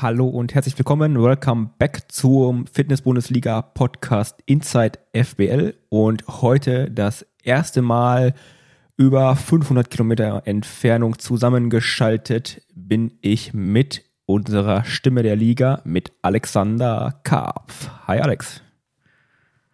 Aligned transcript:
Hallo 0.00 0.28
und 0.28 0.54
herzlich 0.54 0.78
willkommen. 0.78 1.20
Welcome 1.20 1.70
back 1.76 2.02
zum 2.06 2.68
Fitness-Bundesliga 2.68 3.62
Podcast 3.62 4.40
Inside 4.46 5.00
FBL 5.12 5.74
und 5.88 6.24
heute 6.28 6.88
das 6.88 7.26
erste 7.42 7.82
Mal 7.82 8.34
über 8.96 9.34
500 9.34 9.90
Kilometer 9.90 10.42
Entfernung 10.44 11.18
zusammengeschaltet 11.18 12.62
bin 12.76 13.18
ich 13.22 13.54
mit 13.54 14.04
unserer 14.24 14.84
Stimme 14.84 15.24
der 15.24 15.34
Liga 15.34 15.80
mit 15.82 16.12
Alexander 16.22 17.18
Karpf. 17.24 17.90
Hi 18.06 18.20
Alex. 18.20 18.62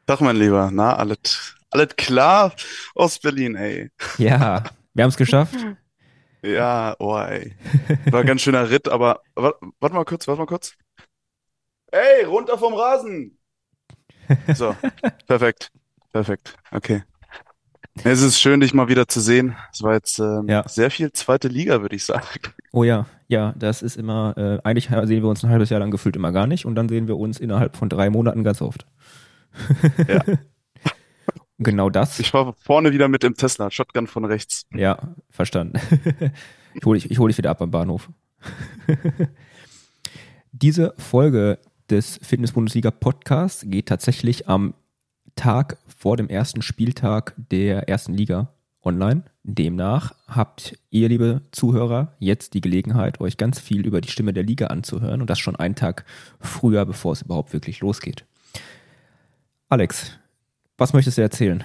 Tag 0.07 0.23
mein 0.23 0.37
Lieber, 0.37 0.71
na, 0.73 0.97
alles, 0.97 1.55
alles 1.71 1.97
klar 1.97 2.55
aus 2.95 3.19
Berlin, 3.19 3.57
ey. 3.57 3.91
Ja, 4.17 4.65
wir 4.95 5.05
haben 5.05 5.11
es 5.11 5.19
geschafft. 5.19 5.55
Ja, 6.45 6.95
oh 6.99 7.17
ey. 7.17 7.55
War 8.11 8.21
ein 8.21 8.27
ganz 8.27 8.43
schöner 8.43 8.69
Ritt, 8.69 8.89
aber 8.89 9.23
warte, 9.35 9.59
warte 9.81 9.95
mal 9.95 10.05
kurz, 10.05 10.29
warte 10.29 10.41
mal 10.41 10.47
kurz. 10.47 10.75
Ey, 11.91 12.25
runter 12.25 12.59
vom 12.59 12.75
Rasen! 12.75 13.39
So, 14.55 14.77
perfekt, 15.27 15.71
perfekt, 16.13 16.57
okay. 16.71 17.03
Es 18.03 18.21
ist 18.23 18.41
schön, 18.41 18.61
dich 18.61 18.75
mal 18.75 18.89
wieder 18.89 19.07
zu 19.07 19.21
sehen. 19.21 19.57
Es 19.73 19.83
war 19.83 19.95
jetzt 19.95 20.19
ähm, 20.19 20.47
Ja. 20.49 20.67
sehr 20.69 20.91
viel 20.91 21.13
zweite 21.13 21.49
Liga, 21.49 21.81
würde 21.81 21.95
ich 21.97 22.05
sagen. 22.05 22.27
Oh 22.73 22.83
ja, 22.85 23.07
ja, 23.29 23.55
das 23.57 23.83
ist 23.83 23.97
immer, 23.97 24.35
äh, 24.37 24.59
eigentlich 24.65 24.89
sehen 24.89 25.23
wir 25.23 25.29
uns 25.29 25.45
ein 25.45 25.51
halbes 25.51 25.71
Jahr 25.71 25.81
lang 25.81 25.93
gefühlt 25.93 26.17
immer 26.17 26.33
gar 26.33 26.47
nicht 26.47 26.67
und 26.67 26.75
dann 26.75 26.89
sehen 26.89 27.07
wir 27.09 27.17
uns 27.17 27.39
innerhalb 27.39 27.77
von 27.77 27.89
drei 27.89 28.11
Monaten 28.11 28.45
ganz 28.45 28.61
oft. 28.61 28.87
Ja. 30.09 30.23
Genau 31.59 31.89
das. 31.89 32.19
Ich 32.19 32.35
war 32.35 32.53
vorne 32.55 32.93
wieder 32.93 33.09
mit 33.09 33.23
dem 33.23 33.35
Tesla, 33.35 33.71
Shotgun 33.71 34.07
von 34.07 34.25
rechts. 34.25 34.67
Ja, 34.73 35.15
verstanden. 35.31 35.79
ich 36.75 36.85
hole 36.85 36.99
dich, 36.99 37.11
ich 37.11 37.19
hol 37.19 37.29
dich 37.29 37.39
wieder 37.39 37.51
ab 37.51 37.63
am 37.63 37.71
Bahnhof. 37.71 38.11
Diese 40.53 40.95
Folge 40.99 41.59
des 41.91 42.19
Fitness-Bundesliga 42.23 42.91
Podcasts 42.91 43.65
geht 43.67 43.87
tatsächlich 43.87 44.49
am 44.49 44.75
Tag 45.37 45.79
vor 45.87 46.17
dem 46.17 46.29
ersten 46.29 46.63
Spieltag 46.63 47.35
der 47.37 47.89
ersten 47.89 48.15
Liga 48.15 48.53
online. 48.83 49.25
Demnach 49.43 50.15
habt 50.27 50.79
ihr, 50.91 51.09
liebe 51.09 51.43
Zuhörer, 51.51 52.15
jetzt 52.19 52.55
die 52.55 52.61
Gelegenheit, 52.61 53.21
euch 53.21 53.37
ganz 53.37 53.59
viel 53.61 53.87
über 53.87 54.01
die 54.01 54.11
Stimme 54.11 54.33
der 54.33 54.43
Liga 54.43 54.69
anzuhören 54.69 55.21
und 55.21 55.31
das 55.31 55.39
schon 55.39 55.57
einen 55.57 55.75
Tag 55.75 56.05
früher, 56.41 56.85
bevor 56.85 57.13
es 57.13 57.23
überhaupt 57.23 57.53
wirklich 57.53 57.81
losgeht. 57.81 58.25
Alex, 59.69 60.19
was 60.85 60.93
möchtest 60.93 61.17
du 61.17 61.23
erzählen? 61.23 61.65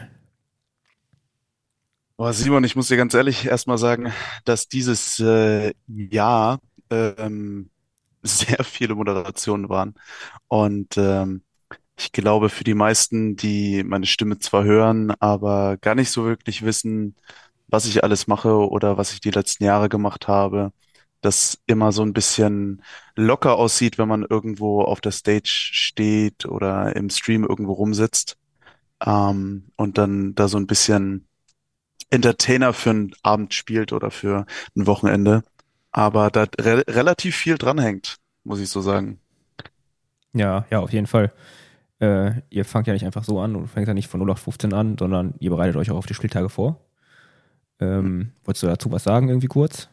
Boah, 2.16 2.32
Simon, 2.32 2.64
ich 2.64 2.78
muss 2.78 2.88
dir 2.88 2.96
ganz 2.96 3.14
ehrlich 3.14 3.46
erstmal 3.46 3.78
sagen, 3.78 4.14
dass 4.46 4.70
dieses 4.70 5.20
äh, 5.20 5.74
Jahr 5.88 6.62
ähm, 6.90 7.70
sehr 8.24 8.64
viele 8.64 8.96
Moderationen 8.96 9.68
waren. 9.68 9.96
Und 10.48 10.96
ähm, 10.96 11.42
ich 11.98 12.14
glaube, 12.14 12.48
für 12.48 12.64
die 12.64 12.76
meisten, 12.76 13.36
die 13.36 13.84
meine 13.84 14.06
Stimme 14.06 14.40
zwar 14.40 14.64
hören, 14.64 15.12
aber 15.20 15.76
gar 15.76 15.96
nicht 15.96 16.12
so 16.12 16.24
wirklich 16.24 16.64
wissen, 16.64 17.18
was 17.68 17.88
ich 17.88 18.06
alles 18.06 18.28
mache 18.28 18.70
oder 18.70 18.98
was 18.98 19.12
ich 19.12 19.20
die 19.20 19.32
letzten 19.32 19.66
Jahre 19.66 19.90
gemacht 19.90 20.30
habe, 20.30 20.72
das 21.20 21.58
immer 21.66 21.92
so 21.92 22.04
ein 22.04 22.14
bisschen 22.14 22.84
locker 23.18 23.58
aussieht, 23.58 23.98
wenn 23.98 24.08
man 24.08 24.26
irgendwo 24.30 24.82
auf 24.82 25.02
der 25.02 25.12
Stage 25.12 25.50
steht 25.52 26.46
oder 26.46 26.96
im 26.96 27.10
Stream 27.10 27.44
irgendwo 27.44 27.74
rumsitzt, 27.74 28.38
ähm, 29.06 29.72
und 29.76 29.98
dann 29.98 30.36
da 30.36 30.48
so 30.48 30.58
ein 30.58 30.68
bisschen 30.68 31.28
Entertainer 32.10 32.74
für 32.74 32.90
einen 32.90 33.12
Abend 33.24 33.54
spielt 33.54 33.94
oder 33.94 34.12
für 34.12 34.46
ein 34.76 34.88
Wochenende. 34.88 35.44
Aber 35.92 36.30
da 36.30 36.46
re 36.60 36.84
relativ 36.88 37.36
viel 37.36 37.58
dranhängt, 37.58 38.18
muss 38.44 38.60
ich 38.60 38.70
so 38.70 38.82
sagen. 38.82 39.20
Ja, 40.34 40.66
ja, 40.70 40.80
auf 40.80 40.92
jeden 40.92 41.08
Fall. 41.08 41.32
Äh, 42.00 42.42
ihr 42.50 42.66
fangt 42.66 42.88
ja 42.88 42.94
nicht 42.94 43.06
einfach 43.06 43.24
so 43.24 43.40
an 43.40 43.56
und 43.56 43.68
fängt 43.68 43.88
ja 43.88 43.94
nicht 43.94 44.08
von 44.08 44.22
0815 44.22 44.74
an, 44.74 44.98
sondern 44.98 45.34
ihr 45.40 45.50
bereitet 45.50 45.76
euch 45.76 45.92
auch 45.92 45.98
auf 45.98 46.06
die 46.06 46.14
Spieltage 46.14 46.50
vor. 46.50 46.80
Ähm, 47.80 48.32
wolltest 48.44 48.64
du 48.64 48.68
dazu 48.68 48.92
was 48.92 49.04
sagen, 49.04 49.30
irgendwie 49.30 49.48
kurz? 49.48 49.90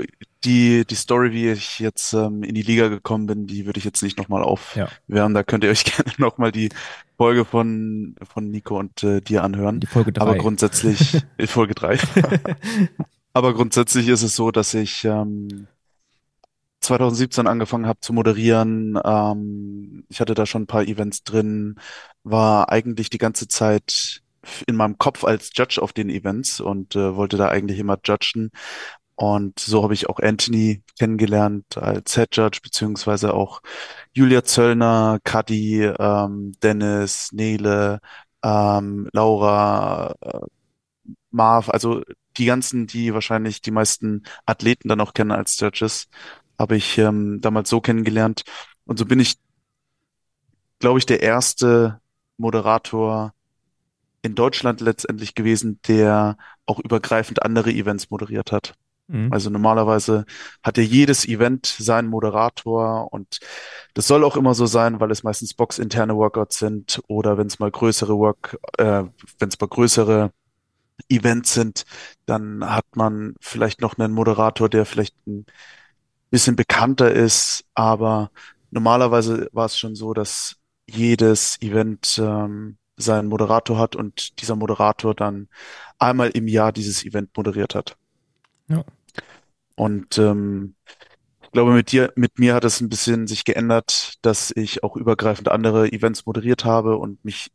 die, 0.44 0.86
die 0.86 0.94
Story, 0.94 1.32
wie 1.32 1.50
ich 1.50 1.78
jetzt 1.78 2.14
ähm, 2.14 2.42
in 2.42 2.54
die 2.54 2.62
Liga 2.62 2.88
gekommen 2.88 3.26
bin, 3.26 3.46
die 3.46 3.66
würde 3.66 3.78
ich 3.78 3.84
jetzt 3.84 4.02
nicht 4.02 4.16
nochmal 4.16 4.40
Ja. 4.40 4.46
aufwärmen. 4.46 5.34
Da 5.34 5.42
könnt 5.42 5.64
ihr 5.64 5.70
euch 5.70 5.84
gerne 5.84 6.12
nochmal 6.16 6.52
die 6.52 6.70
Folge 7.18 7.44
von, 7.44 8.16
von 8.22 8.50
Nico 8.50 8.78
und 8.78 9.02
äh, 9.02 9.20
dir 9.20 9.44
anhören. 9.44 9.80
Die 9.80 9.86
Folge 9.86 10.12
Aber 10.18 10.32
3. 10.32 10.38
grundsätzlich, 10.38 11.18
in 11.36 11.46
Folge 11.46 11.74
drei. 11.74 11.98
Aber 13.34 13.54
grundsätzlich 13.54 14.08
ist 14.08 14.22
es 14.22 14.34
so, 14.34 14.50
dass 14.50 14.72
ich 14.74 15.04
ähm, 15.04 15.66
2017 16.80 17.46
angefangen 17.46 17.86
habe 17.86 18.00
zu 18.00 18.12
moderieren. 18.12 18.98
Ähm, 19.04 20.04
ich 20.08 20.20
hatte 20.20 20.34
da 20.34 20.46
schon 20.46 20.62
ein 20.62 20.66
paar 20.66 20.84
Events 20.84 21.22
drin, 21.24 21.76
war 22.24 22.72
eigentlich 22.72 23.10
die 23.10 23.18
ganze 23.18 23.48
Zeit 23.48 24.22
in 24.66 24.74
meinem 24.74 24.96
Kopf 24.96 25.24
als 25.24 25.50
Judge 25.54 25.80
auf 25.82 25.92
den 25.92 26.08
Events 26.08 26.60
und 26.60 26.96
äh, 26.96 27.14
wollte 27.14 27.36
da 27.36 27.48
eigentlich 27.48 27.78
immer 27.78 27.98
judgen. 28.02 28.50
Und 29.20 29.58
so 29.60 29.82
habe 29.82 29.92
ich 29.92 30.08
auch 30.08 30.18
Anthony 30.18 30.82
kennengelernt 30.98 31.76
als 31.76 32.14
Head 32.14 32.34
Judge, 32.36 32.60
beziehungsweise 32.62 33.34
auch 33.34 33.60
Julia 34.14 34.44
Zöllner, 34.44 35.18
Kadi, 35.22 35.84
ähm, 35.84 36.52
Dennis, 36.62 37.30
Nele, 37.30 38.00
ähm, 38.42 39.10
Laura, 39.12 40.14
äh, 40.22 40.40
Marv, 41.30 41.68
also 41.68 42.02
die 42.38 42.46
ganzen, 42.46 42.86
die 42.86 43.12
wahrscheinlich 43.12 43.60
die 43.60 43.72
meisten 43.72 44.22
Athleten 44.46 44.88
dann 44.88 45.02
auch 45.02 45.12
kennen 45.12 45.32
als 45.32 45.60
Judges, 45.60 46.08
habe 46.58 46.76
ich 46.76 46.96
ähm, 46.96 47.42
damals 47.42 47.68
so 47.68 47.82
kennengelernt. 47.82 48.44
Und 48.86 48.98
so 48.98 49.04
bin 49.04 49.20
ich, 49.20 49.38
glaube 50.78 50.98
ich, 50.98 51.04
der 51.04 51.22
erste 51.22 52.00
Moderator 52.38 53.34
in 54.22 54.34
Deutschland 54.34 54.80
letztendlich 54.80 55.34
gewesen, 55.34 55.78
der 55.88 56.38
auch 56.64 56.78
übergreifend 56.78 57.42
andere 57.42 57.70
Events 57.70 58.08
moderiert 58.08 58.50
hat. 58.50 58.79
Mhm. 59.10 59.32
Also 59.32 59.50
normalerweise 59.50 60.24
hat 60.62 60.78
ja 60.78 60.84
jedes 60.84 61.26
Event 61.26 61.66
seinen 61.66 62.08
Moderator 62.08 63.12
und 63.12 63.40
das 63.94 64.06
soll 64.06 64.22
auch 64.22 64.36
immer 64.36 64.54
so 64.54 64.66
sein, 64.66 65.00
weil 65.00 65.10
es 65.10 65.24
meistens 65.24 65.52
boxinterne 65.54 66.14
Workouts 66.14 66.58
sind 66.58 67.02
oder 67.08 67.36
wenn 67.36 67.48
es 67.48 67.58
mal 67.58 67.70
größere 67.70 68.16
Work, 68.16 68.56
äh, 68.78 69.02
wenn 69.38 69.48
es 69.48 69.60
mal 69.60 69.66
größere 69.66 70.30
Events 71.08 71.54
sind, 71.54 71.84
dann 72.26 72.64
hat 72.64 72.84
man 72.94 73.34
vielleicht 73.40 73.80
noch 73.80 73.98
einen 73.98 74.12
Moderator, 74.12 74.68
der 74.68 74.86
vielleicht 74.86 75.16
ein 75.26 75.44
bisschen 76.30 76.54
bekannter 76.54 77.10
ist, 77.10 77.64
aber 77.74 78.30
normalerweise 78.70 79.48
war 79.52 79.66
es 79.66 79.76
schon 79.76 79.96
so, 79.96 80.14
dass 80.14 80.56
jedes 80.88 81.60
Event 81.60 82.20
ähm, 82.22 82.76
seinen 82.96 83.28
Moderator 83.28 83.78
hat 83.78 83.96
und 83.96 84.40
dieser 84.40 84.54
Moderator 84.54 85.14
dann 85.14 85.48
einmal 85.98 86.30
im 86.30 86.46
Jahr 86.46 86.70
dieses 86.70 87.04
Event 87.04 87.36
moderiert 87.36 87.74
hat. 87.74 87.96
Ja. 88.68 88.84
Und 89.80 90.18
ähm, 90.18 90.74
ich 91.40 91.52
glaube, 91.52 91.72
mit 91.72 91.90
dir, 91.90 92.12
mit 92.14 92.38
mir 92.38 92.54
hat 92.54 92.64
es 92.64 92.82
ein 92.82 92.90
bisschen 92.90 93.26
sich 93.26 93.46
geändert, 93.46 94.18
dass 94.20 94.52
ich 94.54 94.84
auch 94.84 94.94
übergreifend 94.94 95.48
andere 95.48 95.90
Events 95.90 96.26
moderiert 96.26 96.66
habe 96.66 96.98
und 96.98 97.24
mich 97.24 97.50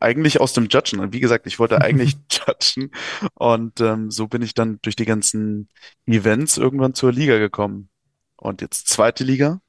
eigentlich 0.00 0.40
aus 0.40 0.54
dem 0.54 0.66
Judgen, 0.66 0.98
und 0.98 1.12
wie 1.12 1.20
gesagt, 1.20 1.46
ich 1.46 1.60
wollte 1.60 1.80
eigentlich 1.80 2.16
judgen 2.32 2.90
und 3.34 3.80
ähm, 3.80 4.10
so 4.10 4.26
bin 4.26 4.42
ich 4.42 4.54
dann 4.54 4.80
durch 4.82 4.96
die 4.96 5.04
ganzen 5.04 5.68
Events 6.04 6.56
irgendwann 6.56 6.94
zur 6.94 7.12
Liga 7.12 7.38
gekommen. 7.38 7.90
Und 8.36 8.60
jetzt 8.60 8.88
zweite 8.88 9.22
Liga 9.22 9.60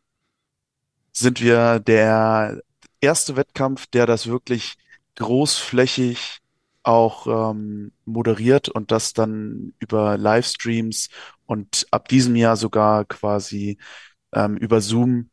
sind 1.11 1.41
wir 1.41 1.79
der 1.79 2.59
erste 3.01 3.35
Wettkampf, 3.35 3.85
der 3.85 4.07
das 4.07 4.25
wirklich 4.25 4.77
großflächig 5.17 6.41
auch 6.85 7.51
ähm, 7.51 7.91
moderiert 8.05 8.69
und 8.69 8.91
das 8.91 9.13
dann 9.13 9.73
über 9.79 10.17
Livestreams 10.17 11.09
und 11.45 11.87
ab 11.91 12.07
diesem 12.07 12.35
Jahr 12.35 12.57
sogar 12.57 13.05
quasi 13.05 13.77
ähm, 14.33 14.57
über 14.57 14.81
Zoom, 14.81 15.29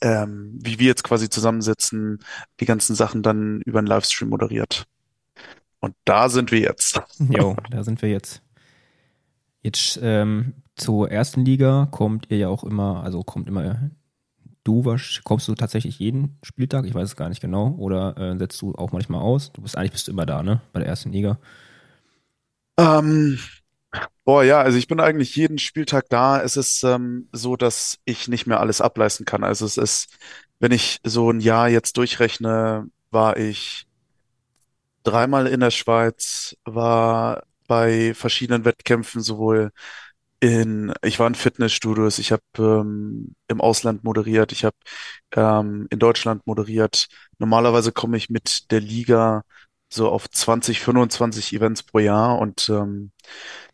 ähm, 0.00 0.58
wie 0.60 0.78
wir 0.78 0.86
jetzt 0.86 1.04
quasi 1.04 1.28
zusammensitzen, 1.28 2.18
die 2.60 2.64
ganzen 2.64 2.94
Sachen 2.94 3.22
dann 3.22 3.60
über 3.62 3.78
einen 3.78 3.88
Livestream 3.88 4.28
moderiert. 4.28 4.86
Und 5.80 5.94
da 6.04 6.28
sind 6.28 6.50
wir 6.50 6.60
jetzt. 6.60 7.00
Jo, 7.18 7.56
da 7.70 7.84
sind 7.84 8.00
wir 8.02 8.08
jetzt. 8.08 8.42
Jetzt 9.62 9.98
ähm, 10.02 10.54
zur 10.76 11.10
ersten 11.10 11.44
Liga 11.44 11.88
kommt 11.90 12.26
ihr 12.30 12.38
ja 12.38 12.48
auch 12.48 12.64
immer, 12.64 13.02
also 13.02 13.22
kommt 13.22 13.48
immer 13.48 13.90
du 14.64 14.96
kommst 15.24 15.48
du 15.48 15.54
tatsächlich 15.54 15.98
jeden 15.98 16.38
Spieltag? 16.42 16.86
Ich 16.86 16.94
weiß 16.94 17.10
es 17.10 17.16
gar 17.16 17.28
nicht 17.28 17.40
genau. 17.40 17.74
Oder 17.78 18.16
äh, 18.18 18.38
setzt 18.38 18.60
du 18.62 18.74
auch 18.74 18.92
manchmal 18.92 19.20
aus? 19.20 19.52
Du 19.52 19.62
bist 19.62 19.76
eigentlich 19.76 19.92
bist 19.92 20.08
du 20.08 20.12
immer 20.12 20.26
da, 20.26 20.42
ne? 20.42 20.60
Bei 20.72 20.80
der 20.80 20.88
ersten 20.88 21.12
Liga. 21.12 21.38
Ähm, 22.78 23.38
boah, 24.24 24.44
ja, 24.44 24.60
also 24.60 24.78
ich 24.78 24.88
bin 24.88 25.00
eigentlich 25.00 25.36
jeden 25.36 25.58
Spieltag 25.58 26.08
da. 26.08 26.42
Es 26.42 26.56
ist 26.56 26.82
ähm, 26.84 27.28
so, 27.32 27.56
dass 27.56 27.98
ich 28.04 28.28
nicht 28.28 28.46
mehr 28.46 28.60
alles 28.60 28.80
ableisten 28.80 29.26
kann. 29.26 29.44
Also 29.44 29.66
es 29.66 29.76
ist, 29.76 30.18
wenn 30.60 30.72
ich 30.72 31.00
so 31.04 31.30
ein 31.30 31.40
Jahr 31.40 31.68
jetzt 31.68 31.96
durchrechne, 31.96 32.88
war 33.10 33.36
ich 33.36 33.86
dreimal 35.02 35.46
in 35.46 35.60
der 35.60 35.70
Schweiz, 35.70 36.56
war 36.64 37.44
bei 37.66 38.14
verschiedenen 38.14 38.64
Wettkämpfen 38.64 39.22
sowohl 39.22 39.70
in, 40.44 40.92
ich 41.02 41.18
war 41.18 41.26
in 41.26 41.34
Fitnessstudios, 41.34 42.18
ich 42.18 42.30
habe 42.30 42.42
ähm, 42.58 43.34
im 43.48 43.62
Ausland 43.62 44.04
moderiert, 44.04 44.52
ich 44.52 44.64
habe 44.64 44.76
ähm, 45.34 45.86
in 45.88 45.98
Deutschland 45.98 46.46
moderiert. 46.46 47.08
Normalerweise 47.38 47.92
komme 47.92 48.18
ich 48.18 48.28
mit 48.28 48.70
der 48.70 48.80
Liga 48.80 49.44
so 49.88 50.10
auf 50.10 50.28
20, 50.28 50.80
25 50.80 51.54
Events 51.54 51.82
pro 51.82 51.98
Jahr 51.98 52.38
und 52.38 52.68
ähm, 52.68 53.10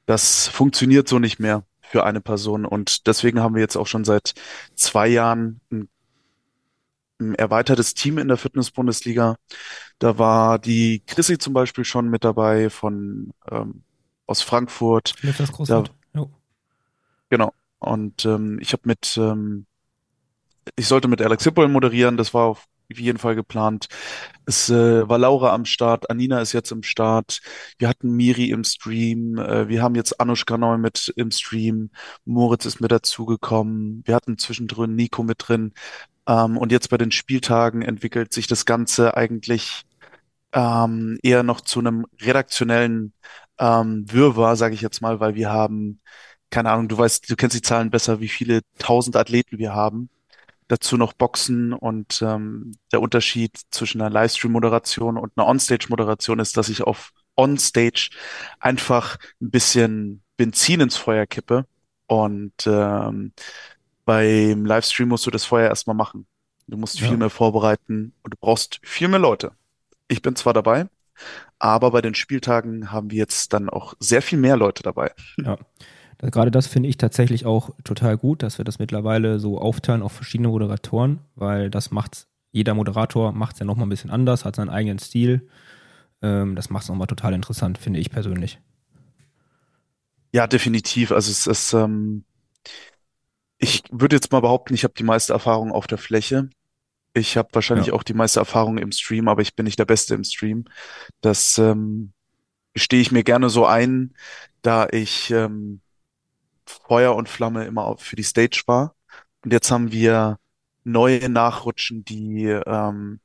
das 0.07 0.47
funktioniert 0.47 1.09
so 1.09 1.19
nicht 1.19 1.41
mehr 1.41 1.65
für 1.83 2.05
eine 2.05 2.21
Person. 2.21 2.65
Und 2.65 3.09
deswegen 3.09 3.41
haben 3.41 3.57
wir 3.57 3.63
jetzt 3.63 3.77
auch 3.77 3.89
schon 3.89 4.05
seit 4.05 4.35
zwei 4.77 5.09
Jahren 5.09 5.61
ein, 5.73 5.89
ein 7.19 7.35
erweitertes 7.35 7.95
Team 7.95 8.19
in 8.19 8.29
der 8.29 8.37
Fitness-Bundesliga. 8.37 9.35
Da 9.99 10.19
war 10.19 10.61
die 10.61 11.03
Chrissy 11.05 11.37
zum 11.37 11.53
Beispiel 11.53 11.85
schon 11.85 12.09
mit 12.09 12.23
dabei 12.23 12.71
von 12.71 13.33
ähm, 13.51 13.83
aus 14.27 14.41
Frankfurt. 14.43 15.15
Lift 15.23 15.41
das 15.41 15.51
Da, 15.51 15.57
CrossFit. 15.57 15.89
Jo. 15.89 16.00
Genau. 17.31 17.53
Und 17.79 18.27
ähm, 18.27 18.59
ich 18.61 18.73
habe 18.73 18.83
mit, 18.85 19.17
ähm, 19.17 19.67
ich 20.77 20.87
sollte 20.87 21.09
mit 21.09 21.23
Alex 21.23 21.45
Hippel 21.45 21.69
moderieren, 21.69 22.17
das 22.17 22.35
war 22.35 22.47
auf 22.47 22.67
jeden 22.93 23.19
Fall 23.19 23.35
geplant. 23.35 23.89
Es 24.47 24.69
äh, 24.69 25.09
war 25.09 25.19
Laura 25.19 25.55
am 25.55 25.65
Start, 25.65 26.11
Anina 26.11 26.41
ist 26.41 26.53
jetzt 26.53 26.73
im 26.73 26.83
Start, 26.83 27.41
wir 27.79 27.89
hatten 27.89 28.11
Miri 28.11 28.51
im 28.51 28.65
Stream, 28.65 29.39
äh, 29.39 29.69
wir 29.69 29.83
haben 29.83 29.95
jetzt 29.95 30.21
Anushka 30.21 30.59
neu 30.59 30.77
mit 30.77 31.13
im 31.17 31.31
Stream, 31.31 31.91
Moritz 32.25 32.67
ist 32.67 32.81
mit 32.81 32.91
dazugekommen, 32.93 34.03
wir 34.05 34.15
hatten 34.15 34.39
zwischendrin 34.39 34.95
Nico 34.95 35.23
mit 35.23 35.39
drin. 35.49 35.73
Ähm, 36.27 36.59
und 36.59 36.73
jetzt 36.73 36.91
bei 36.91 36.99
den 36.99 37.13
Spieltagen 37.13 37.83
entwickelt 37.83 38.33
sich 38.33 38.47
das 38.47 38.67
Ganze 38.67 39.17
eigentlich 39.17 39.85
ähm, 40.53 41.19
eher 41.23 41.43
noch 41.43 41.61
zu 41.61 41.81
einem 41.81 42.07
redaktionellen 42.21 43.13
ähm, 43.59 44.05
Wirrwarr, 44.11 44.57
sage 44.57 44.75
ich 44.75 44.81
jetzt 44.81 45.01
mal, 45.03 45.21
weil 45.21 45.35
wir 45.35 45.51
haben, 45.51 46.01
keine 46.51 46.71
Ahnung, 46.71 46.89
du 46.89 46.99
weißt, 46.99 47.31
du 47.31 47.37
kennst 47.37 47.57
die 47.57 47.63
Zahlen 47.63 47.91
besser, 47.91 48.21
wie 48.21 48.29
viele 48.29 48.61
tausend 48.79 49.17
Athleten 49.17 49.59
wir 49.59 49.75
haben. 49.75 50.09
Dazu 50.69 50.97
noch 50.97 51.13
Boxen 51.13 51.73
und 51.73 52.23
ähm, 52.23 52.73
der 52.93 53.01
Unterschied 53.01 53.59
zwischen 53.71 54.01
einer 54.01 54.11
Livestream-Moderation 54.11 55.17
und 55.17 55.33
einer 55.37 55.49
On-Stage-Moderation 55.49 56.39
ist, 56.39 56.57
dass 56.57 56.69
ich 56.69 56.83
auf 56.83 57.11
On-Stage 57.37 58.11
einfach 58.61 59.17
ein 59.41 59.51
bisschen 59.51 60.23
Benzin 60.37 60.81
ins 60.81 60.97
Feuer 60.97 61.27
kippe 61.27 61.67
und 62.07 62.53
ähm, 62.67 63.33
beim 64.05 64.65
Livestream 64.65 65.09
musst 65.09 65.27
du 65.27 65.31
das 65.31 65.45
vorher 65.45 65.69
erstmal 65.69 65.97
machen. 65.97 66.27
Du 66.67 66.77
musst 66.77 66.99
viel 67.01 67.11
Ja. 67.11 67.17
mehr 67.17 67.31
vorbereiten 67.31 68.13
und 68.23 68.35
du 68.35 68.39
brauchst 68.41 68.79
viel 68.83 69.09
mehr 69.09 69.19
Leute. 69.19 69.53
Ich 70.07 70.23
bin 70.23 70.37
zwar 70.37 70.53
dabei, 70.53 70.87
aber 71.59 71.91
bei 71.91 72.01
den 72.01 72.15
Spieltagen 72.15 72.93
haben 72.93 73.11
wir 73.11 73.19
jetzt 73.19 73.53
dann 73.53 73.69
auch 73.69 73.95
sehr 73.99 74.23
viel 74.23 74.39
mehr 74.39 74.57
Leute 74.57 74.83
dabei. 74.85 75.13
Ja. 75.37 75.59
Gerade 76.21 76.51
das 76.51 76.67
finde 76.67 76.89
ich 76.89 76.99
tatsächlich 76.99 77.47
auch 77.47 77.71
total 77.83 78.19
gut, 78.19 78.43
dass 78.43 78.59
wir 78.59 78.65
das 78.65 78.79
mittlerweile 78.79 79.39
so 79.41 79.59
aufteilen 79.59 80.03
auf 80.03 80.13
verschiedene 80.13 80.49
Moderatoren, 80.49 81.21
weil 81.35 81.71
das 81.71 81.91
macht, 81.91 82.27
jeder 82.53 82.75
Moderator 82.75 83.33
macht 83.33 83.55
es 83.55 83.61
ja 83.61 83.67
nochmal 83.67 83.87
ein 83.87 83.91
bisschen 83.91 84.11
anders, 84.11 84.45
hat 84.45 84.57
seinen 84.57 84.69
eigenen 84.69 84.99
Stil. 84.99 85.49
Ähm, 86.23 86.57
das 86.57 86.71
macht 86.71 86.85
es 86.85 86.89
nochmal 86.91 87.07
total 87.09 87.35
interessant, 87.35 87.79
finde 87.79 88.01
ich 88.01 88.11
persönlich. 88.11 88.61
Ja, 90.33 90.47
definitiv. 90.47 91.13
Also 91.13 91.31
es 91.31 91.47
ist, 91.47 91.73
ähm, 91.73 92.25
ich 93.59 93.83
würde 93.91 94.17
jetzt 94.17 94.33
mal 94.33 94.41
behaupten, 94.41 94.75
ich 94.75 94.85
habe 94.85 94.95
die 94.97 95.03
meiste 95.05 95.33
Erfahrung 95.33 95.73
auf 95.73 95.87
der 95.87 95.99
Fläche. 95.99 96.49
Ich 97.15 97.37
habe 97.37 97.49
wahrscheinlich 97.53 97.89
Ja. 97.89 97.95
auch 97.95 98.03
die 98.05 98.15
meiste 98.15 98.41
Erfahrung 98.41 98.79
im 98.79 98.93
Stream, 98.93 99.29
aber 99.29 99.43
ich 99.43 99.57
bin 99.57 99.65
nicht 99.65 99.79
der 99.79 99.87
Beste 99.87 100.15
im 100.15 100.25
Stream. 100.25 100.67
Das 101.21 101.59
ähm, 101.59 102.13
gestehe 102.75 103.01
ich 103.01 103.13
mir 103.13 103.25
gerne 103.25 103.51
so 103.51 103.67
ein, 103.67 104.15
da 104.63 104.89
ich 104.91 105.31
ähm, 105.31 105.83
Feuer 106.87 107.15
und 107.17 107.29
Flamme 107.29 107.65
immer 107.65 107.97
für 107.99 108.17
die 108.17 108.23
Stage 108.23 108.63
war. 108.67 108.95
Und 109.45 109.53
jetzt 109.53 109.71
haben 109.71 109.93
wir 109.93 110.39
neue 110.85 111.29
Nachrutschen, 111.29 112.05
die 112.05 112.45
ähm, 112.47 113.21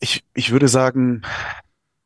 ich, 0.00 0.24
ich 0.34 0.50
würde 0.50 0.68
sagen, 0.68 1.22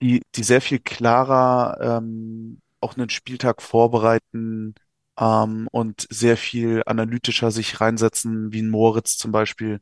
die, 0.03 0.23
die 0.35 0.43
sehr 0.43 0.61
viel 0.61 0.79
klarer 0.81 1.79
ähm, 2.01 2.61
auch 2.81 2.97
einen 2.97 3.11
Spieltag 3.11 3.63
vorbereiten 3.63 4.75
ähm, 5.19 5.69
und 5.73 6.07
sehr 6.11 6.37
viel 6.37 6.83
analytischer 6.87 7.51
sich 7.51 7.81
reinsetzen, 7.81 8.53
wie 8.53 8.63
ein 8.63 8.71
Moritz 8.71 9.17
zum 9.17 9.33
Beispiel, 9.33 9.81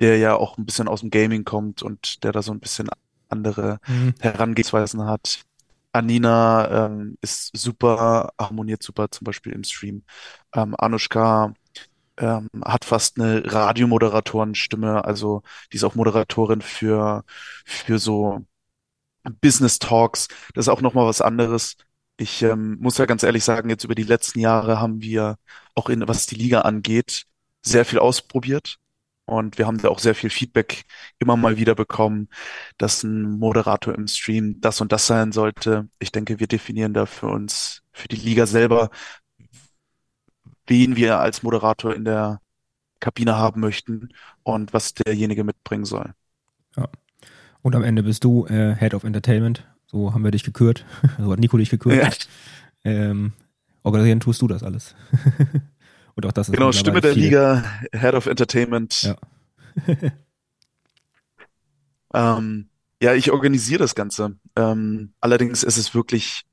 der 0.00 0.18
ja 0.18 0.36
auch 0.36 0.58
ein 0.58 0.66
bisschen 0.66 0.88
aus 0.88 1.00
dem 1.00 1.10
Gaming 1.10 1.44
kommt 1.44 1.82
und 1.82 2.24
der 2.24 2.32
da 2.32 2.42
so 2.42 2.52
ein 2.52 2.60
bisschen 2.60 2.88
andere 3.28 3.78
Mhm. 3.88 4.14
Herangehensweisen 4.20 5.04
hat. 5.06 5.44
Anina 5.94 6.86
ähm, 6.86 7.18
ist 7.20 7.56
super, 7.56 8.32
harmoniert 8.38 8.82
super 8.82 9.10
zum 9.10 9.24
Beispiel 9.24 9.52
im 9.52 9.64
Stream. 9.64 10.04
Ähm, 10.54 10.74
Anushka 10.78 11.54
ähm, 12.18 12.48
hat 12.64 12.84
fast 12.84 13.20
eine 13.20 13.42
Radiomoderatorenstimme, 13.52 15.04
also 15.04 15.42
die 15.72 15.76
ist 15.78 15.84
auch 15.84 15.94
Moderatorin 15.96 16.62
für, 16.62 17.24
für 17.66 17.98
so 17.98 18.44
Business 19.40 19.78
Talks. 19.78 20.28
Das 20.54 20.66
ist 20.66 20.68
auch 20.68 20.80
nochmal 20.82 21.06
was 21.06 21.20
anderes. 21.20 21.76
Ich 22.16 22.42
ähm, 22.42 22.78
muss 22.80 22.98
ja 22.98 23.06
ganz 23.06 23.22
ehrlich 23.22 23.44
sagen, 23.44 23.70
jetzt 23.70 23.84
über 23.84 23.94
die 23.94 24.02
letzten 24.04 24.38
Jahre 24.40 24.80
haben 24.80 25.00
wir 25.02 25.36
auch 25.74 25.88
in, 25.88 26.06
was 26.08 26.26
die 26.26 26.36
Liga 26.36 26.62
angeht, 26.62 27.24
sehr 27.62 27.84
viel 27.84 27.98
ausprobiert. 27.98 28.78
Und 29.26 29.56
wir 29.58 29.66
haben 29.66 29.78
da 29.78 29.88
auch 29.88 29.98
sehr 29.98 30.14
viel 30.14 30.30
Feedback 30.30 30.84
immer 31.18 31.36
mal 31.36 31.56
wieder 31.56 31.74
bekommen, 31.74 32.28
dass 32.76 33.02
ein 33.02 33.22
Moderator 33.38 33.94
im 33.94 34.06
Stream 34.06 34.60
das 34.60 34.80
und 34.80 34.92
das 34.92 35.06
sein 35.06 35.32
sollte. 35.32 35.88
Ich 35.98 36.12
denke, 36.12 36.40
wir 36.40 36.46
definieren 36.46 36.92
da 36.92 37.06
für 37.06 37.28
uns, 37.28 37.82
für 37.92 38.08
die 38.08 38.16
Liga 38.16 38.46
selber, 38.46 38.90
wen 40.66 40.96
wir 40.96 41.20
als 41.20 41.42
Moderator 41.42 41.94
in 41.94 42.04
der 42.04 42.40
Kabine 43.00 43.36
haben 43.36 43.60
möchten 43.60 44.10
und 44.42 44.72
was 44.72 44.94
derjenige 44.94 45.44
mitbringen 45.44 45.84
soll. 45.84 46.14
Ja. 46.76 46.88
Und 47.62 47.74
am 47.74 47.82
Ende 47.82 48.02
bist 48.02 48.24
du 48.24 48.46
äh, 48.46 48.74
Head 48.76 48.94
of 48.94 49.04
Entertainment. 49.04 49.66
So 49.86 50.12
haben 50.12 50.24
wir 50.24 50.30
dich 50.30 50.44
gekürt. 50.44 50.84
So 51.18 51.32
hat 51.32 51.38
Nico 51.38 51.56
dich 51.56 51.70
gekürt. 51.70 52.28
Ja, 52.84 52.90
Ähm, 52.90 53.32
organisieren 53.82 54.20
tust 54.20 54.42
du 54.42 54.48
das 54.48 54.62
alles. 54.62 54.94
Und 56.16 56.26
auch 56.26 56.32
das 56.32 56.48
ist 56.48 56.54
genau, 56.54 56.72
Stimme 56.72 57.00
der 57.00 57.14
mittlerweile 57.14 57.60
Liga, 57.60 57.80
Head 57.92 58.14
of 58.14 58.26
Entertainment. 58.26 59.02
Ja. 59.02 59.16
Ähm, 62.14 62.68
ja, 63.02 63.12
ich 63.14 63.32
organisiere 63.32 63.80
das 63.80 63.94
Ganze. 63.94 64.38
Ähm, 64.56 65.12
allerdings 65.20 65.62
ist 65.64 65.76
es 65.76 65.94
wirklich 65.94 66.44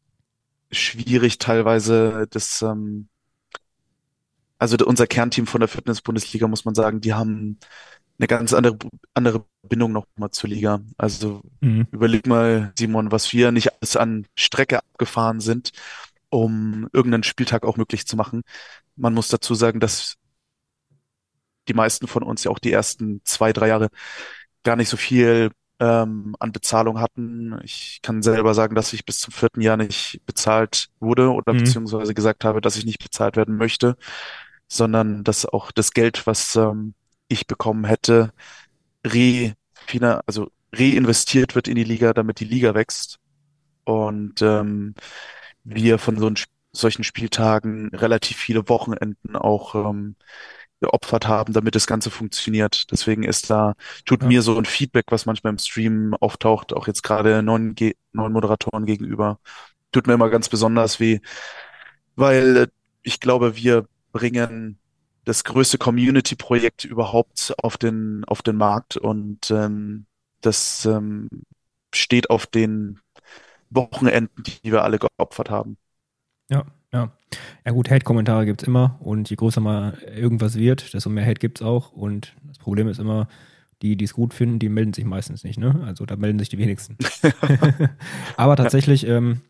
schwierig, 0.72 1.38
teilweise 1.38 2.28
das, 2.30 2.62
ähm, 2.64 3.08
also 4.58 4.76
unser 4.86 5.08
Kernteam 5.08 5.48
von 5.48 5.62
der 5.62 5.68
Fitness-Bundesliga, 5.68 6.48
muss 6.48 6.66
man 6.66 6.76
sagen, 6.76 7.00
die 7.00 7.14
haben 7.14 7.60
eine 8.18 8.28
ganz 8.28 8.54
andere, 8.54 8.78
andere 9.14 9.46
Bindung 9.64 9.92
nochmal 9.92 10.32
zur 10.32 10.50
Liga. 10.50 10.82
Also 10.98 11.42
viel. 11.60 11.70
Mhm. 11.70 11.88
überleg 11.92 12.28
mal, 12.28 12.74
Simon, 12.78 13.12
was 13.12 13.32
wir 13.32 13.52
nicht 13.52 13.72
alles 13.74 13.96
an 13.96 14.26
Strecke 14.36 14.80
abgefahren 14.80 15.40
sind, 15.40 15.72
um 16.32 16.90
irgendeinen 16.94 17.24
Spieltag 17.24 17.66
auch 17.66 17.78
möglich 17.78 18.08
zu 18.08 18.18
machen. 18.18 18.44
Man 18.98 19.16
muss 19.16 19.30
dazu 19.30 19.56
sagen, 19.56 19.82
dass 19.82 20.18
die 21.68 21.74
meisten 21.74 22.08
von 22.08 22.24
uns 22.24 22.44
ja 22.44 22.52
auch 22.52 22.60
die 22.60 22.72
ersten 22.72 23.22
zwei, 23.24 23.54
drei 23.54 23.68
Jahre 23.68 23.90
gar 24.64 24.76
nicht 24.76 24.90
so 24.90 24.98
viel 24.98 25.52
ähm, 25.80 26.36
an 26.40 26.52
Bezahlung 26.52 27.00
hatten. 27.00 27.60
Ich 27.64 28.00
kann 28.04 28.22
selber 28.24 28.54
sagen, 28.54 28.76
dass 28.76 28.94
ich 28.94 29.06
bis 29.06 29.20
zum 29.20 29.34
vierten 29.34 29.62
Jahr 29.62 29.78
nicht 29.78 30.22
bezahlt 30.26 30.90
wurde 31.00 31.32
oder 31.32 31.54
Mhm. 31.54 31.56
beziehungsweise 31.56 32.14
gesagt 32.14 32.46
habe, 32.46 32.62
dass 32.62 32.78
ich 32.78 32.86
nicht 32.86 33.04
bezahlt 33.04 33.38
werden 33.38 33.58
möchte, 33.58 33.98
sondern 34.70 35.24
dass 35.24 35.46
auch 35.46 35.72
das 35.72 35.92
Geld, 35.94 36.28
was 36.28 36.56
ähm, 36.58 36.96
ich 37.28 37.48
bekommen 37.48 37.86
hätte, 37.86 38.34
re, 39.06 39.56
also 40.26 40.52
reinvestiert 40.74 41.56
wird 41.56 41.68
in 41.68 41.76
die 41.76 41.84
Liga, 41.84 42.14
damit 42.14 42.40
die 42.40 42.46
Liga 42.46 42.74
wächst. 42.76 43.20
Und 43.86 44.42
ähm, 44.42 44.96
wir 45.64 45.98
von 46.00 46.18
so 46.18 46.28
ein, 46.28 46.36
solchen 46.74 47.04
Spieltagen 47.04 47.90
relativ 47.96 48.38
viele 48.38 48.68
Wochenenden 48.70 49.36
auch 49.36 49.76
ähm, 49.76 50.16
geopfert 50.82 51.28
haben, 51.28 51.54
damit 51.54 51.76
das 51.76 51.88
Ganze 51.88 52.10
funktioniert. 52.12 52.92
Deswegen 52.92 53.24
ist 53.24 53.50
da, 53.50 53.76
tut 54.06 54.24
Ja. 54.24 54.28
mir 54.28 54.42
so 54.42 54.58
ein 54.58 54.66
Feedback, 54.66 55.06
was 55.10 55.26
manchmal 55.26 55.54
im 55.54 55.60
Stream 55.60 56.16
auftaucht, 56.16 56.74
auch 56.74 56.88
jetzt 56.88 57.04
gerade 57.04 57.44
neuen, 57.44 57.76
Ge 57.76 57.96
neuen 58.14 58.34
Moderatoren 58.34 58.86
gegenüber, 58.86 59.40
tut 59.92 60.08
mir 60.08 60.14
immer 60.16 60.30
ganz 60.30 60.50
besonders 60.50 61.00
weh, 61.00 61.20
weil 62.16 62.58
äh, 62.58 62.68
ich 63.04 63.20
glaube, 63.20 63.56
wir 63.56 63.88
bringen 64.12 64.78
das 65.26 65.44
größte 65.44 65.78
Community-Projekt 65.78 66.86
überhaupt 66.86 67.54
auf 67.62 67.78
den, 67.78 68.24
auf 68.26 68.42
den 68.42 68.58
Markt 68.58 68.98
und 68.98 69.52
ähm, 69.52 70.06
das 70.42 70.86
ähm, 70.86 71.30
steht 71.94 72.30
auf 72.30 72.48
den 72.48 73.00
Wochenenden, 73.72 74.44
die 74.44 74.72
wir 74.72 74.84
alle 74.84 75.00
geopfert 75.00 75.50
haben. 75.50 75.78
Ja, 76.50 76.66
ja. 76.94 77.12
Ja 77.66 77.72
gut, 77.72 77.90
Hate-Kommentare 77.90 78.46
gibt 78.46 78.62
es 78.62 78.68
immer 78.68 78.98
und 79.00 79.30
je 79.30 79.38
größer 79.38 79.62
mal 79.62 79.98
irgendwas 80.14 80.56
wird, 80.56 80.94
desto 80.94 81.10
mehr 81.10 81.26
Hate 81.26 81.40
gibt 81.40 81.62
es 81.62 81.66
auch. 81.66 81.92
Und 81.92 82.36
das 82.44 82.58
Problem 82.58 82.88
ist 82.88 83.00
immer, 83.00 83.28
die, 83.82 83.96
die 83.96 84.06
es 84.06 84.14
gut 84.14 84.34
finden, 84.34 84.60
die 84.60 84.70
melden 84.70 84.94
sich 84.94 85.06
meistens 85.06 85.44
nicht, 85.44 85.58
ne? 85.58 85.82
Also 85.86 86.06
da 86.06 86.16
melden 86.16 86.40
sich 86.40 86.50
die 86.50 86.58
wenigsten. 86.58 86.98
Aber 88.38 88.56
tatsächlich, 88.56 89.08
ähm, 89.08 89.42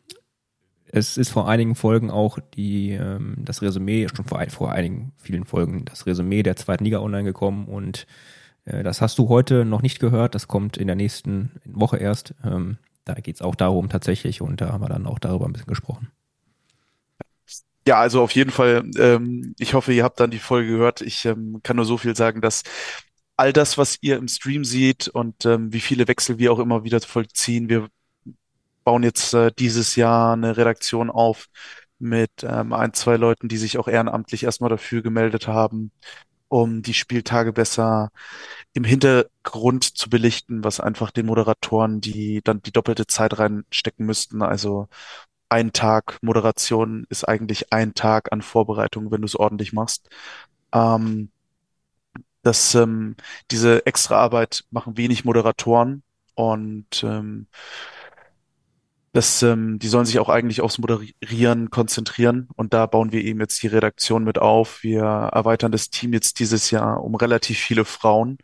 es 0.86 1.18
ist 1.18 1.30
vor 1.30 1.50
einigen 1.50 1.76
Folgen 1.76 2.12
auch 2.12 2.38
die, 2.56 2.92
ähm, 2.92 3.36
das 3.40 3.62
Resümee, 3.62 4.08
schon 4.14 4.26
vor, 4.26 4.44
vor 4.50 4.72
einigen 4.72 5.14
vielen 5.18 5.46
Folgen, 5.46 5.86
das 5.86 6.06
Resümee 6.06 6.44
der 6.44 6.58
zweiten 6.58 6.84
Liga 6.84 7.00
online 7.00 7.24
gekommen 7.24 7.66
und 7.66 8.06
äh, 8.66 8.84
das 8.84 9.02
hast 9.02 9.18
du 9.18 9.30
heute 9.30 9.66
noch 9.66 9.82
nicht 9.82 10.00
gehört, 10.00 10.36
das 10.36 10.48
kommt 10.48 10.78
in 10.78 10.88
der 10.88 10.96
nächsten 10.96 11.52
Woche 11.66 11.98
erst. 11.98 12.36
Ähm, 12.44 12.78
da 13.06 13.14
geht 13.16 13.36
es 13.36 13.42
auch 13.42 13.56
darum 13.56 13.90
tatsächlich 13.90 14.42
und 14.42 14.62
da 14.62 14.72
haben 14.72 14.82
wir 14.82 14.90
dann 14.90 15.08
auch 15.08 15.20
darüber 15.20 15.46
ein 15.46 15.54
bisschen 15.54 15.68
gesprochen. 15.68 16.12
Ja, 17.88 18.00
also 18.00 18.22
auf 18.22 18.32
jeden 18.32 18.52
Fall. 18.52 18.90
Ähm, 18.98 19.56
ich 19.58 19.74
hoffe, 19.74 19.92
ihr 19.92 20.04
habt 20.04 20.20
dann 20.20 20.30
die 20.30 20.40
Folge 20.40 20.70
gehört. 20.70 21.02
Ich 21.02 21.26
ähm, 21.26 21.62
kann 21.64 21.78
nur 21.78 21.86
so 21.86 21.98
viel 21.98 22.16
sagen, 22.16 22.42
dass 22.42 22.64
all 23.38 23.54
das, 23.54 23.78
was 23.78 23.98
ihr 24.02 24.18
im 24.18 24.28
Stream 24.28 24.64
seht 24.64 25.08
und 25.08 25.46
ähm, 25.46 25.74
wie 25.74 25.80
viele 25.80 26.08
Wechsel 26.08 26.38
wir 26.38 26.54
auch 26.54 26.60
immer 26.60 26.84
wieder 26.84 27.02
vollziehen, 27.02 27.70
wir 27.70 27.88
bauen 28.84 29.04
jetzt 29.04 29.34
äh, 29.34 29.52
dieses 29.58 29.96
Jahr 29.96 30.34
eine 30.34 30.58
Redaktion 30.58 31.10
auf 31.10 31.48
mit 32.00 32.32
ähm, 32.44 32.74
ein, 32.74 32.94
zwei 32.94 33.18
Leuten, 33.18 33.48
die 33.48 33.58
sich 33.58 33.78
auch 33.78 33.88
ehrenamtlich 33.88 34.44
erstmal 34.44 34.70
dafür 34.70 35.02
gemeldet 35.02 35.48
haben, 35.48 35.92
um 36.52 36.82
die 36.82 36.94
Spieltage 36.94 37.54
besser 37.54 38.12
im 38.74 38.84
Hintergrund 38.84 39.86
zu 39.86 40.10
belichten, 40.10 40.66
was 40.66 40.82
einfach 40.82 41.12
den 41.12 41.28
Moderatoren, 41.28 42.02
die 42.02 42.42
dann 42.44 42.62
die 42.62 42.74
doppelte 42.74 43.08
Zeit 43.08 43.40
reinstecken 43.40 44.06
müssten. 44.06 44.42
Also 44.42 44.90
ein 45.50 45.72
Tag 45.72 46.20
Moderation 46.22 47.06
ist 47.10 47.24
eigentlich 47.26 47.72
ein 47.72 47.94
Tag 47.94 48.34
an 48.34 48.42
Vorbereitung, 48.42 49.12
wenn 49.12 49.22
du 49.22 49.28
es 49.28 49.38
ordentlich 49.38 49.72
machst. 49.72 50.10
Ähm, 50.74 51.32
dass 52.42 52.76
ähm, 52.76 53.16
diese 53.52 53.86
extra 53.86 54.18
Arbeit 54.18 54.66
machen 54.72 54.98
wenig 54.98 55.24
Moderatoren 55.24 56.04
und 56.36 57.04
ähm, 57.04 57.48
das, 59.14 59.44
ähm, 59.44 59.78
die 59.80 59.88
sollen 59.90 60.06
sich 60.06 60.20
auch 60.20 60.30
eigentlich 60.30 60.62
aufs 60.62 60.78
Moderieren 60.78 61.70
konzentrieren 61.70 62.48
und 62.56 62.74
da 62.74 62.86
bauen 62.86 63.12
wir 63.12 63.24
eben 63.24 63.40
jetzt 63.42 63.62
die 63.64 63.68
Redaktion 63.68 64.24
mit 64.24 64.40
auf. 64.40 64.84
Wir 64.84 65.04
erweitern 65.04 65.72
das 65.72 65.90
Team 65.90 66.14
jetzt 66.14 66.40
dieses 66.40 66.72
Jahr 66.72 67.04
um 67.04 67.16
relativ 67.16 67.60
viele 67.60 67.86
Frauen, 67.86 68.38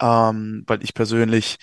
ähm, 0.00 0.64
weil 0.66 0.82
ich 0.82 0.94
persönlich 0.94 1.56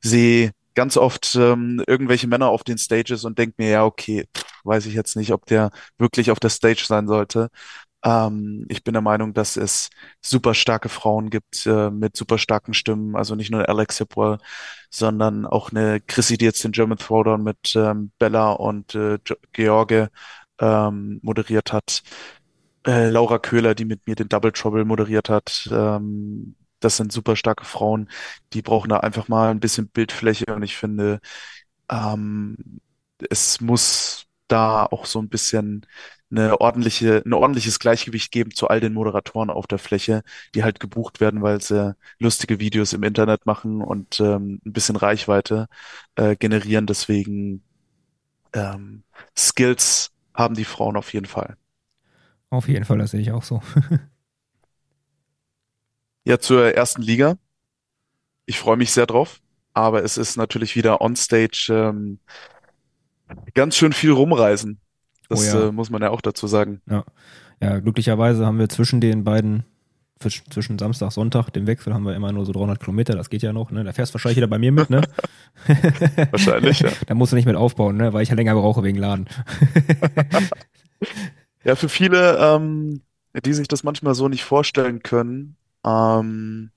sehe 0.00 0.52
ganz 0.74 0.96
oft 0.96 1.34
ähm, 1.36 1.82
irgendwelche 1.86 2.26
Männer 2.26 2.48
auf 2.48 2.64
den 2.64 2.78
Stages 2.78 3.24
und 3.24 3.38
denke 3.38 3.54
mir, 3.58 3.70
ja, 3.70 3.84
okay, 3.84 4.26
weiß 4.64 4.86
ich 4.86 4.94
jetzt 4.94 5.16
nicht, 5.16 5.32
ob 5.32 5.46
der 5.46 5.70
wirklich 5.98 6.30
auf 6.30 6.40
der 6.40 6.50
Stage 6.50 6.84
sein 6.86 7.06
sollte. 7.06 7.48
Ähm, 8.04 8.66
ich 8.68 8.84
bin 8.84 8.92
der 8.94 9.02
Meinung, 9.02 9.32
dass 9.34 9.56
es 9.56 9.90
super 10.20 10.54
starke 10.54 10.88
Frauen 10.88 11.30
gibt 11.30 11.66
äh, 11.66 11.90
mit 11.90 12.16
super 12.16 12.38
starken 12.38 12.74
Stimmen. 12.74 13.16
Also 13.16 13.34
nicht 13.34 13.50
nur 13.50 13.68
Alex 13.68 13.98
Hipwell, 13.98 14.38
sondern 14.90 15.46
auch 15.46 15.70
eine 15.70 16.00
Chrissy, 16.00 16.36
die 16.38 16.44
jetzt 16.44 16.62
den 16.64 16.72
German 16.72 16.98
Throwdown 16.98 17.42
mit 17.42 17.74
ähm, 17.76 18.12
Bella 18.18 18.52
und 18.52 18.94
äh, 18.94 19.18
George 19.52 20.10
ähm, 20.60 21.20
moderiert 21.22 21.72
hat. 21.72 22.02
Äh, 22.86 23.08
Laura 23.10 23.38
Köhler, 23.38 23.74
die 23.74 23.84
mit 23.86 24.06
mir 24.06 24.14
den 24.14 24.28
Double 24.28 24.52
Trouble 24.52 24.84
moderiert 24.84 25.28
hat. 25.30 25.68
Ähm, 25.72 26.56
das 26.80 26.96
sind 26.98 27.12
super 27.12 27.36
starke 27.36 27.64
Frauen. 27.64 28.08
Die 28.52 28.62
brauchen 28.62 28.90
da 28.90 28.98
einfach 29.00 29.28
mal 29.28 29.50
ein 29.50 29.60
bisschen 29.60 29.88
Bildfläche 29.88 30.46
und 30.54 30.62
ich 30.62 30.76
finde, 30.76 31.20
ähm, 31.90 32.56
es 33.30 33.60
muss 33.60 34.26
da 34.48 34.84
auch 34.86 35.06
so 35.06 35.20
ein 35.20 35.28
bisschen 35.28 35.86
eine 36.30 36.60
ordentliche, 36.60 37.22
ein 37.24 37.32
ordentliches 37.32 37.78
Gleichgewicht 37.78 38.32
geben 38.32 38.50
zu 38.52 38.68
all 38.68 38.80
den 38.80 38.92
Moderatoren 38.92 39.50
auf 39.50 39.66
der 39.66 39.78
Fläche, 39.78 40.22
die 40.54 40.64
halt 40.64 40.80
gebucht 40.80 41.20
werden, 41.20 41.42
weil 41.42 41.60
sie 41.60 41.94
lustige 42.18 42.60
Videos 42.60 42.92
im 42.92 43.02
Internet 43.02 43.46
machen 43.46 43.82
und 43.82 44.20
ähm, 44.20 44.60
ein 44.64 44.72
bisschen 44.72 44.96
Reichweite 44.96 45.68
äh, 46.16 46.36
generieren. 46.36 46.86
Deswegen 46.86 47.62
ähm, 48.52 49.04
Skills 49.36 50.12
haben 50.34 50.54
die 50.54 50.64
Frauen 50.64 50.96
auf 50.96 51.12
jeden 51.12 51.26
Fall. 51.26 51.56
Auf 52.50 52.68
jeden 52.68 52.84
Fall, 52.84 52.98
das 52.98 53.12
sehe 53.12 53.20
ich 53.20 53.32
auch 53.32 53.42
so. 53.42 53.62
ja, 56.24 56.38
zur 56.38 56.74
ersten 56.74 57.02
Liga. 57.02 57.36
Ich 58.46 58.58
freue 58.58 58.76
mich 58.76 58.92
sehr 58.92 59.06
drauf, 59.06 59.40
aber 59.72 60.04
es 60.04 60.18
ist 60.18 60.36
natürlich 60.36 60.76
wieder 60.76 61.00
onstage 61.00 61.68
ähm, 61.70 62.20
ganz 63.54 63.76
schön 63.76 63.92
viel 63.92 64.12
rumreisen. 64.12 64.80
Das 65.28 65.54
oh 65.54 65.58
ja. 65.58 65.68
äh, 65.68 65.72
muss 65.72 65.90
man 65.90 66.02
ja 66.02 66.10
auch 66.10 66.20
dazu 66.20 66.46
sagen. 66.46 66.80
Ja. 66.88 67.04
ja, 67.60 67.78
glücklicherweise 67.80 68.44
haben 68.46 68.58
wir 68.58 68.68
zwischen 68.68 69.00
den 69.00 69.24
beiden, 69.24 69.64
zwischen 70.18 70.78
Samstag, 70.78 71.12
Sonntag, 71.12 71.50
dem 71.50 71.66
Wechsel 71.66 71.92
haben 71.92 72.04
wir 72.04 72.14
immer 72.14 72.32
nur 72.32 72.46
so 72.46 72.52
300 72.52 72.80
Kilometer, 72.80 73.14
das 73.14 73.30
geht 73.30 73.42
ja 73.42 73.52
noch, 73.52 73.70
ne? 73.70 73.84
Da 73.84 73.92
fährst 73.92 74.12
du 74.12 74.14
wahrscheinlich 74.14 74.36
wieder 74.36 74.46
bei 74.46 74.58
mir 74.58 74.72
mit, 74.72 74.90
ne? 74.90 75.02
wahrscheinlich, 76.30 76.80
ja. 76.80 76.90
da 77.06 77.14
musst 77.14 77.32
du 77.32 77.36
nicht 77.36 77.46
mit 77.46 77.56
aufbauen, 77.56 77.96
ne? 77.96 78.12
Weil 78.12 78.22
ich 78.22 78.28
ja 78.28 78.34
länger 78.34 78.54
brauche 78.54 78.82
wegen 78.82 78.98
Laden. 78.98 79.28
ja, 81.64 81.74
für 81.74 81.88
viele, 81.88 82.38
ähm, 82.38 83.02
die 83.44 83.54
sich 83.54 83.68
das 83.68 83.82
manchmal 83.82 84.14
so 84.14 84.28
nicht 84.28 84.44
vorstellen 84.44 85.02
können, 85.02 85.56
ähm, 85.84 86.70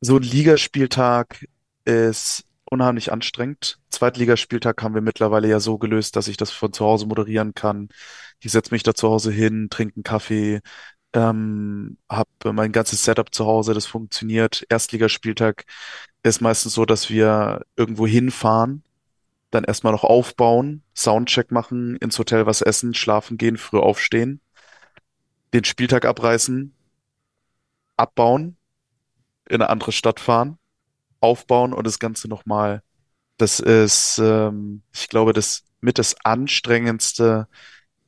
so 0.00 0.16
ein 0.16 0.22
Ligaspieltag 0.22 1.46
ist 1.84 2.44
unheimlich 2.70 3.12
anstrengend. 3.12 3.78
Zweitligaspieltag 3.90 4.82
haben 4.82 4.94
wir 4.94 5.02
mittlerweile 5.02 5.48
ja 5.48 5.60
so 5.60 5.78
gelöst, 5.78 6.16
dass 6.16 6.28
ich 6.28 6.36
das 6.36 6.50
von 6.50 6.72
zu 6.72 6.84
Hause 6.84 7.06
moderieren 7.06 7.54
kann. 7.54 7.88
Ich 8.40 8.52
setze 8.52 8.72
mich 8.72 8.82
da 8.82 8.94
zu 8.94 9.08
Hause 9.08 9.32
hin, 9.32 9.68
trinke 9.70 9.96
einen 9.96 10.04
Kaffee, 10.04 10.60
ähm, 11.12 11.98
habe 12.08 12.52
mein 12.52 12.72
ganzes 12.72 13.04
Setup 13.04 13.34
zu 13.34 13.46
Hause, 13.46 13.74
das 13.74 13.86
funktioniert. 13.86 14.64
Erstligaspieltag 14.68 15.64
ist 16.22 16.40
meistens 16.40 16.74
so, 16.74 16.84
dass 16.84 17.10
wir 17.10 17.62
irgendwo 17.76 18.06
hinfahren, 18.06 18.84
dann 19.50 19.64
erstmal 19.64 19.92
noch 19.92 20.04
aufbauen, 20.04 20.82
Soundcheck 20.94 21.50
machen, 21.50 21.96
ins 21.96 22.18
Hotel 22.18 22.46
was 22.46 22.62
essen, 22.62 22.94
schlafen 22.94 23.36
gehen, 23.36 23.56
früh 23.58 23.78
aufstehen, 23.78 24.40
den 25.52 25.64
Spieltag 25.64 26.04
abreißen, 26.04 26.72
abbauen, 27.96 28.56
in 29.48 29.56
eine 29.56 29.70
andere 29.70 29.92
Stadt 29.92 30.20
fahren, 30.20 30.59
aufbauen 31.20 31.72
und 31.72 31.86
das 31.86 31.98
Ganze 31.98 32.28
nochmal. 32.28 32.82
Das 33.36 33.60
ist, 33.60 34.18
ähm, 34.18 34.82
ich 34.92 35.08
glaube, 35.08 35.32
das 35.32 35.64
mit 35.80 35.98
das 35.98 36.14
anstrengendste, 36.24 37.48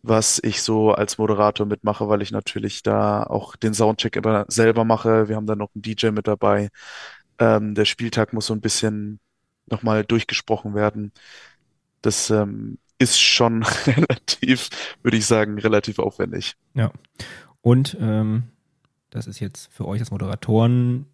was 0.02 0.40
ich 0.42 0.62
so 0.62 0.92
als 0.92 1.18
Moderator 1.18 1.66
mitmache, 1.66 2.08
weil 2.08 2.22
ich 2.22 2.32
natürlich 2.32 2.82
da 2.82 3.22
auch 3.22 3.56
den 3.56 3.72
Soundcheck 3.72 4.16
immer 4.16 4.44
selber 4.48 4.84
mache. 4.84 5.28
Wir 5.28 5.36
haben 5.36 5.46
dann 5.46 5.58
noch 5.58 5.70
einen 5.74 5.82
DJ 5.82 6.08
mit 6.08 6.26
dabei. 6.26 6.70
Ähm, 7.38 7.74
der 7.74 7.84
Spieltag 7.84 8.32
muss 8.32 8.46
so 8.46 8.54
ein 8.54 8.60
bisschen 8.60 9.20
nochmal 9.66 10.04
durchgesprochen 10.04 10.74
werden. 10.74 11.12
Das 12.02 12.30
ähm, 12.30 12.78
ist 12.98 13.20
schon 13.20 13.62
relativ, 13.86 14.70
würde 15.02 15.16
ich 15.16 15.26
sagen, 15.26 15.58
relativ 15.58 15.98
aufwendig. 15.98 16.56
Ja. 16.74 16.92
Und 17.60 17.96
ähm, 18.00 18.44
das 19.10 19.26
ist 19.26 19.40
jetzt 19.40 19.72
für 19.72 19.86
euch 19.86 20.00
als 20.00 20.10
Moderatoren 20.10 21.06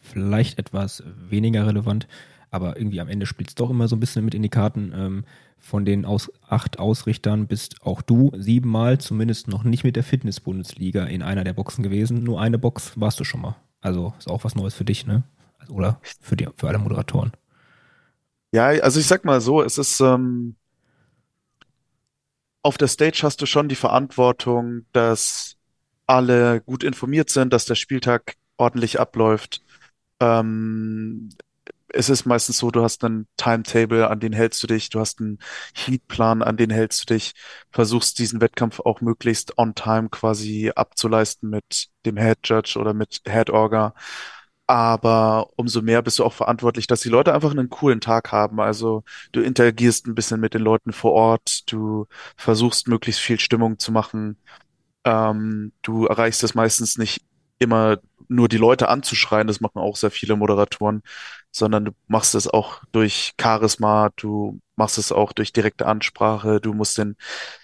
vielleicht 0.00 0.58
etwas 0.58 1.02
weniger 1.28 1.66
relevant, 1.66 2.08
aber 2.50 2.76
irgendwie 2.76 3.00
am 3.00 3.08
Ende 3.08 3.26
spielt 3.26 3.50
es 3.50 3.54
doch 3.54 3.70
immer 3.70 3.88
so 3.88 3.96
ein 3.96 4.00
bisschen 4.00 4.24
mit 4.24 4.34
in 4.34 4.42
die 4.42 4.48
Karten. 4.48 4.92
Ähm, 4.94 5.24
von 5.58 5.84
den 5.84 6.04
aus, 6.04 6.32
acht 6.48 6.78
Ausrichtern 6.78 7.46
bist 7.46 7.82
auch 7.82 8.00
du 8.02 8.32
siebenmal 8.36 8.98
zumindest 8.98 9.46
noch 9.46 9.62
nicht 9.62 9.84
mit 9.84 9.94
der 9.94 10.02
Fitness-Bundesliga 10.02 11.04
in 11.04 11.22
einer 11.22 11.44
der 11.44 11.52
Boxen 11.52 11.82
gewesen. 11.82 12.24
Nur 12.24 12.40
eine 12.40 12.58
Box 12.58 12.98
warst 12.98 13.20
du 13.20 13.24
schon 13.24 13.42
mal. 13.42 13.56
Also 13.80 14.14
ist 14.18 14.28
auch 14.28 14.44
was 14.44 14.54
Neues 14.54 14.74
für 14.74 14.84
dich, 14.84 15.06
ne? 15.06 15.22
Oder 15.68 16.00
für, 16.20 16.36
die, 16.36 16.48
für 16.56 16.68
alle 16.68 16.78
Moderatoren. 16.78 17.32
Ja, 18.52 18.66
also 18.66 18.98
ich 18.98 19.06
sag 19.06 19.24
mal 19.24 19.40
so, 19.40 19.62
es 19.62 19.78
ist 19.78 20.00
ähm, 20.00 20.56
auf 22.62 22.78
der 22.78 22.88
Stage 22.88 23.20
hast 23.22 23.40
du 23.40 23.46
schon 23.46 23.68
die 23.68 23.76
Verantwortung, 23.76 24.86
dass 24.92 25.56
alle 26.06 26.60
gut 26.60 26.82
informiert 26.82 27.30
sind, 27.30 27.52
dass 27.52 27.66
der 27.66 27.76
Spieltag 27.76 28.34
ordentlich 28.56 28.98
abläuft. 28.98 29.62
Ähm, 30.20 31.30
es 31.92 32.08
ist 32.08 32.24
meistens 32.26 32.58
so, 32.58 32.70
du 32.70 32.82
hast 32.82 33.04
einen 33.04 33.26
Timetable, 33.36 34.08
an 34.08 34.20
den 34.20 34.32
hältst 34.32 34.62
du 34.62 34.66
dich, 34.66 34.90
du 34.90 35.00
hast 35.00 35.20
einen 35.20 35.38
Heatplan, 35.74 36.42
an 36.42 36.56
den 36.56 36.70
hältst 36.70 37.02
du 37.02 37.14
dich, 37.14 37.32
versuchst 37.72 38.18
diesen 38.18 38.40
Wettkampf 38.40 38.80
auch 38.80 39.00
möglichst 39.00 39.58
on 39.58 39.74
time 39.74 40.08
quasi 40.08 40.70
abzuleisten 40.74 41.50
mit 41.50 41.88
dem 42.06 42.16
Head 42.16 42.38
Judge 42.44 42.78
oder 42.78 42.94
mit 42.94 43.22
Head 43.26 43.50
Orga. 43.50 43.94
Aber 44.66 45.50
umso 45.56 45.82
mehr 45.82 46.00
bist 46.02 46.20
du 46.20 46.24
auch 46.24 46.32
verantwortlich, 46.32 46.86
dass 46.86 47.00
die 47.00 47.08
Leute 47.08 47.34
einfach 47.34 47.50
einen 47.50 47.70
coolen 47.70 48.00
Tag 48.00 48.30
haben. 48.30 48.60
Also 48.60 49.02
du 49.32 49.40
interagierst 49.40 50.06
ein 50.06 50.14
bisschen 50.14 50.40
mit 50.40 50.54
den 50.54 50.62
Leuten 50.62 50.92
vor 50.92 51.12
Ort, 51.12 51.70
du 51.72 52.06
versuchst 52.36 52.86
möglichst 52.88 53.20
viel 53.20 53.40
Stimmung 53.40 53.78
zu 53.80 53.90
machen. 53.92 54.38
Ähm, 55.04 55.72
du 55.82 56.06
erreichst 56.06 56.44
es 56.44 56.54
meistens 56.54 56.98
nicht 56.98 57.22
immer 57.60 57.98
nur 58.28 58.48
die 58.48 58.58
Leute 58.58 58.88
anzuschreien, 58.90 59.48
das 59.48 59.60
machen 59.62 59.78
auch 59.80 59.96
sehr 59.96 60.12
viele 60.12 60.36
Moderatoren, 60.36 61.02
sondern 61.52 61.86
du 61.86 61.92
machst 62.08 62.34
es 62.36 62.48
auch 62.48 62.82
durch 62.92 63.34
Charisma, 63.40 64.10
du 64.16 64.60
machst 64.76 64.98
es 64.98 65.12
auch 65.12 65.32
durch 65.34 65.52
direkte 65.52 65.86
Ansprache, 65.86 66.60
du 66.60 66.74
musst 66.74 66.98
den, 66.98 67.16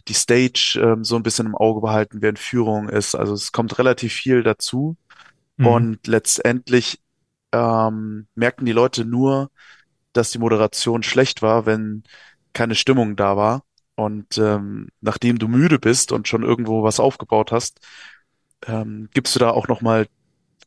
die 0.09 0.15
Stage 0.15 0.81
ähm, 0.83 1.05
so 1.05 1.17
ein 1.17 1.25
bisschen 1.25 1.47
im 1.47 1.57
Auge 1.57 1.83
behalten, 1.83 2.23
während 2.23 2.39
Führung 2.41 2.89
ist. 2.91 3.17
Also 3.17 3.35
es 3.35 3.53
kommt 3.53 3.79
relativ 3.79 4.15
viel 4.15 4.45
dazu 4.45 4.97
Mhm. 5.59 5.67
und 5.69 6.07
letztendlich 6.07 7.01
ähm, 7.53 8.29
merken 8.35 8.67
die 8.67 8.73
Leute 8.73 9.05
nur, 9.05 9.51
dass 10.13 10.31
die 10.31 10.39
Moderation 10.39 11.03
schlecht 11.03 11.43
war, 11.43 11.67
wenn 11.67 12.05
keine 12.53 12.75
Stimmung 12.75 13.17
da 13.17 13.37
war. 13.37 13.63
Und 13.97 14.39
ähm, 14.39 14.89
nachdem 15.01 15.39
du 15.39 15.49
müde 15.49 15.79
bist 15.79 16.13
und 16.13 16.29
schon 16.29 16.43
irgendwo 16.43 16.83
was 16.83 17.01
aufgebaut 17.01 17.53
hast, 17.53 17.81
ähm, 18.67 19.09
gibst 19.13 19.35
du 19.35 19.41
da 19.41 19.51
auch 19.51 19.69
nochmal 19.69 20.07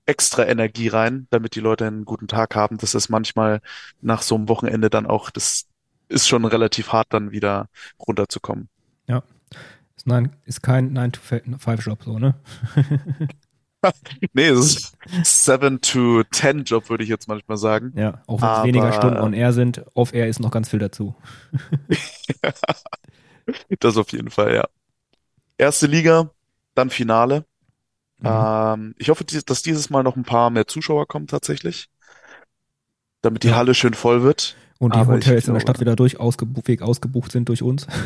extra 0.06 0.46
Energie 0.46 0.88
rein, 0.88 1.28
damit 1.30 1.56
die 1.56 1.60
Leute 1.60 1.86
einen 1.86 2.06
guten 2.06 2.28
Tag 2.28 2.56
haben. 2.56 2.78
Das 2.78 2.96
ist 2.96 3.10
manchmal 3.10 3.62
nach 4.02 4.22
so 4.22 4.36
einem 4.36 4.50
Wochenende 4.50 4.90
dann 4.90 5.06
auch, 5.06 5.30
das 5.30 5.68
ist 6.08 6.28
schon 6.28 6.46
relativ 6.46 6.92
hart, 6.92 7.08
dann 7.12 7.32
wieder 7.32 7.70
runterzukommen. 8.00 8.70
Ja. 9.08 9.24
Ist, 9.96 10.08
nein, 10.08 10.36
ist 10.46 10.64
kein 10.64 10.98
9-to-5-Job 10.98 12.04
so, 12.04 12.20
ne? 12.20 12.36
Nee, 14.34 14.48
es 14.48 14.92
ist 15.24 15.46
7 15.46 15.80
to 15.80 16.24
10 16.24 16.66
Job, 16.66 16.90
würde 16.90 17.04
ich 17.04 17.10
jetzt 17.10 17.30
manchmal 17.30 17.58
sagen. 17.58 17.94
Ja, 17.96 18.22
auch 18.28 18.42
wenn 18.42 18.50
es 18.50 18.64
weniger 18.64 18.92
Stunden 18.92 19.20
on 19.20 19.34
air 19.34 19.54
sind, 19.54 19.86
off 19.94 20.14
air 20.14 20.28
ist 20.28 20.40
noch 20.40 20.52
ganz 20.52 20.70
viel 20.70 20.80
dazu. 20.80 21.16
Das 23.80 23.98
auf 23.98 24.12
jeden 24.12 24.30
Fall, 24.30 24.54
ja. 24.54 24.66
Erste 25.58 25.88
Liga, 25.88 26.30
dann 26.76 26.92
Finale. 26.92 27.46
Mhm. 28.20 28.28
Ähm, 28.28 28.96
ich 28.98 29.10
hoffe, 29.10 29.26
dass 29.26 29.62
dieses 29.64 29.90
Mal 29.90 30.04
noch 30.04 30.16
ein 30.16 30.24
paar 30.24 30.50
mehr 30.50 30.68
Zuschauer 30.68 31.08
kommen 31.08 31.28
tatsächlich, 31.28 31.90
damit 33.22 33.44
die 33.44 33.50
Ja. 33.50 33.56
Halle 33.56 33.74
schön 33.74 33.94
voll 33.94 34.24
wird. 34.24 34.56
Und 34.80 34.96
die 34.96 35.00
aber 35.00 35.16
Hotels 35.16 35.48
in 35.48 35.54
der 35.54 35.60
Stadt 35.60 35.80
wieder 35.82 35.96
durch 35.98 36.20
ausgebucht, 36.20 36.68
Weg 36.70 36.82
ausgebucht 36.82 37.32
sind 37.34 37.50
durch 37.50 37.62
uns. 37.64 37.86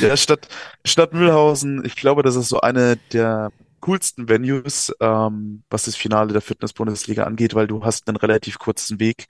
Ja, 0.00 0.16
Stadt, 0.16 0.48
Stadt 0.84 1.12
Mühlhausen, 1.12 1.84
ich 1.84 1.96
glaube, 1.96 2.22
das 2.22 2.36
ist 2.36 2.48
so 2.48 2.60
eine 2.60 2.96
der 3.12 3.50
coolsten 3.80 4.28
Venues, 4.28 4.92
ähm, 5.00 5.62
was 5.70 5.84
das 5.84 5.96
Finale 5.96 6.32
der 6.32 6.42
Fitness-Bundesliga 6.42 7.24
angeht, 7.24 7.54
weil 7.54 7.66
du 7.66 7.84
hast 7.84 8.08
einen 8.08 8.16
relativ 8.16 8.58
kurzen 8.58 9.00
Weg, 9.00 9.26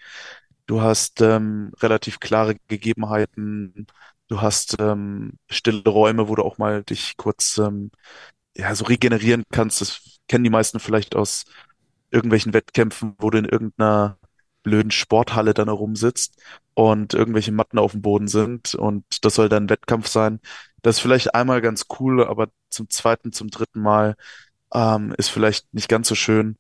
du 0.67 0.81
hast 0.83 1.21
ähm, 1.21 1.73
relativ 1.81 2.21
klare 2.21 2.57
Gegebenheiten, 2.69 3.87
du 4.29 4.41
hast 4.41 4.77
ähm, 4.81 5.35
stille 5.49 5.83
Räume, 5.85 6.29
wo 6.29 6.35
du 6.35 6.43
auch 6.43 6.59
mal 6.59 6.83
dich 6.85 7.17
kurz 7.17 7.59
ähm, 7.59 7.91
ja 8.57 8.75
so 8.75 8.85
regenerieren 8.85 9.45
kannst. 9.53 9.81
Das 9.81 10.21
kennen 10.29 10.45
die 10.45 10.51
meisten 10.51 10.81
vielleicht 10.81 11.15
aus 11.17 11.45
irgendwelchen 12.11 12.55
Wettkämpfen, 12.55 13.15
wo 13.19 13.31
du 13.31 13.39
in 13.39 13.45
irgendeiner 13.45 14.19
blöden 14.63 14.91
Sporthalle 14.91 15.55
dann 15.55 15.69
herumsitzt 15.69 16.43
und 16.75 17.15
irgendwelche 17.15 17.53
Matten 17.53 17.79
auf 17.79 17.93
dem 17.93 18.03
Boden 18.03 18.29
sind 18.29 18.75
und 18.75 19.05
das 19.25 19.35
soll 19.37 19.49
dann 19.49 19.65
ein 19.65 19.71
Wettkampf 19.71 20.09
sein. 20.09 20.41
Das 20.83 20.97
ist 20.97 21.03
vielleicht 21.03 21.35
einmal 21.35 21.61
ganz 21.63 21.87
cool, 22.01 22.25
aber 22.27 22.49
zum 22.71 22.91
zweiten, 22.91 23.33
zum 23.33 23.49
dritten 23.49 23.81
Mal 23.81 24.17
ähm, 24.75 25.15
ist 25.19 25.29
vielleicht 25.29 25.73
nicht 25.73 25.89
ganz 25.89 26.09
so 26.09 26.15
schön. 26.15 26.57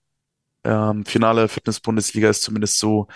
Ähm, 0.64 1.04
Finale 1.04 1.48
Fitness-Bundesliga 1.48 2.30
ist 2.30 2.42
zumindest 2.42 2.78
so, 2.78 3.08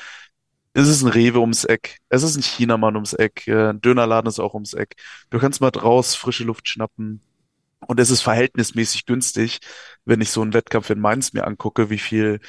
es 0.73 0.89
ist 0.89 1.03
ein 1.03 1.09
Rewe 1.09 1.41
ums 1.41 1.65
Eck, 1.65 1.99
es 2.09 2.23
ist 2.23 2.37
ein 2.37 2.43
Chinamann 2.43 2.97
ums 2.97 3.13
Eck, 3.13 3.47
äh, 3.49 3.71
ein 3.71 3.81
Dönerladen 3.81 4.29
ist 4.29 4.41
auch 4.41 4.55
ums 4.55 4.75
Eck. 4.75 4.97
Du 5.31 5.39
kannst 5.39 5.61
mal 5.61 5.71
draus 5.71 6.15
frische 6.15 6.45
Luft 6.45 6.69
schnappen. 6.69 7.23
Und 7.87 7.99
es 8.01 8.11
ist 8.11 8.21
verhältnismäßig 8.23 9.07
günstig, 9.07 9.61
wenn 10.05 10.21
ich 10.21 10.31
so 10.31 10.43
einen 10.43 10.53
Wettkampf 10.55 10.91
in 10.91 11.01
Mainz 11.01 11.33
mir 11.33 11.47
angucke, 11.47 11.91
wie 11.91 11.99
viel 11.99 12.41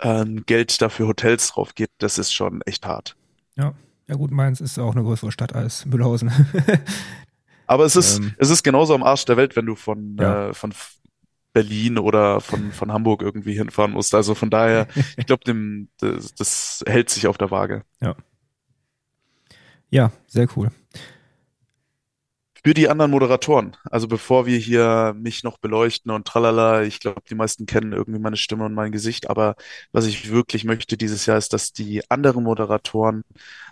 ähm, 0.00 0.44
Geld 0.46 0.80
da 0.80 0.88
für 0.88 1.06
Hotels 1.06 1.48
drauf 1.52 1.74
geht. 1.74 1.90
Das 1.98 2.18
ist 2.18 2.32
schon 2.32 2.62
echt 2.62 2.86
hart. 2.86 3.16
Ja. 3.56 3.74
Ja 4.08 4.14
gut, 4.14 4.30
Mainz 4.30 4.60
ist 4.60 4.78
auch 4.78 4.92
eine 4.94 5.02
größere 5.02 5.32
Stadt 5.32 5.52
als 5.54 5.84
Mühlhausen. 5.84 6.30
Aber 7.66 7.84
es 7.84 7.96
ist, 7.96 8.18
Ähm. 8.20 8.34
es 8.38 8.50
ist 8.50 8.62
genauso 8.62 8.94
am 8.94 9.02
Arsch 9.02 9.24
der 9.24 9.36
Welt, 9.36 9.56
wenn 9.56 9.66
du 9.66 9.74
von, 9.74 10.16
Ja. 10.20 10.50
äh, 10.50 10.54
von 10.54 10.72
Berlin 11.52 11.98
oder 11.98 12.40
von, 12.40 12.70
von 12.70 12.92
Hamburg 12.92 13.22
irgendwie 13.22 13.54
hinfahren 13.54 13.90
musst. 13.92 14.14
Also 14.14 14.36
von 14.36 14.48
daher, 14.50 14.86
ich 15.16 15.26
glaube, 15.26 15.42
dem, 15.44 15.88
das, 15.98 16.32
das 16.34 16.84
hält 16.86 17.10
sich 17.10 17.26
auf 17.26 17.36
der 17.38 17.50
Waage. 17.50 17.82
ja, 19.90 20.12
sehr 20.28 20.46
cool. 20.56 20.70
Für 22.66 22.74
die 22.74 22.88
anderen 22.88 23.12
Moderatoren, 23.12 23.76
also 23.84 24.08
bevor 24.08 24.44
wir 24.44 24.58
hier 24.58 25.14
mich 25.16 25.44
noch 25.44 25.56
beleuchten 25.56 26.10
und 26.10 26.26
tralala, 26.26 26.82
ich 26.82 26.98
glaube, 26.98 27.22
die 27.30 27.36
meisten 27.36 27.64
kennen 27.64 27.92
irgendwie 27.92 28.18
meine 28.18 28.36
Stimme 28.36 28.64
und 28.64 28.74
mein 28.74 28.90
Gesicht, 28.90 29.30
aber 29.30 29.54
was 29.92 30.06
ich 30.06 30.32
wirklich 30.32 30.64
möchte 30.64 30.96
dieses 30.96 31.26
Jahr 31.26 31.38
ist, 31.38 31.52
dass 31.52 31.72
die 31.72 32.02
anderen 32.10 32.42
Moderatoren 32.42 33.22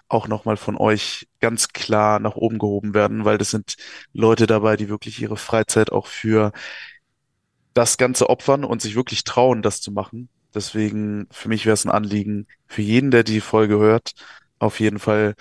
auch 0.06 0.28
nochmal 0.28 0.56
von 0.56 0.76
euch 0.76 1.26
ganz 1.40 1.70
klar 1.70 2.20
nach 2.20 2.36
oben 2.36 2.60
gehoben 2.60 2.94
werden, 2.94 3.24
weil 3.24 3.36
das 3.36 3.50
sind 3.50 3.74
Leute 4.12 4.46
dabei, 4.46 4.76
die 4.76 4.88
wirklich 4.88 5.20
ihre 5.20 5.36
Freizeit 5.36 5.90
auch 5.90 6.06
für 6.06 6.52
das 7.72 7.96
Ganze 7.96 8.30
opfern 8.30 8.62
und 8.62 8.80
sich 8.80 8.94
wirklich 8.94 9.24
trauen, 9.24 9.62
das 9.62 9.80
zu 9.80 9.90
machen. 9.90 10.28
Deswegen, 10.54 11.26
für 11.32 11.48
mich 11.48 11.66
wäre 11.66 11.74
es 11.74 11.84
ein 11.84 11.90
Anliegen, 11.90 12.46
für 12.68 12.82
jeden, 12.82 13.10
der 13.10 13.24
die 13.24 13.40
Folge 13.40 13.76
hört, 13.76 14.12
auf 14.60 14.78
jeden 14.78 15.00
Fall 15.00 15.34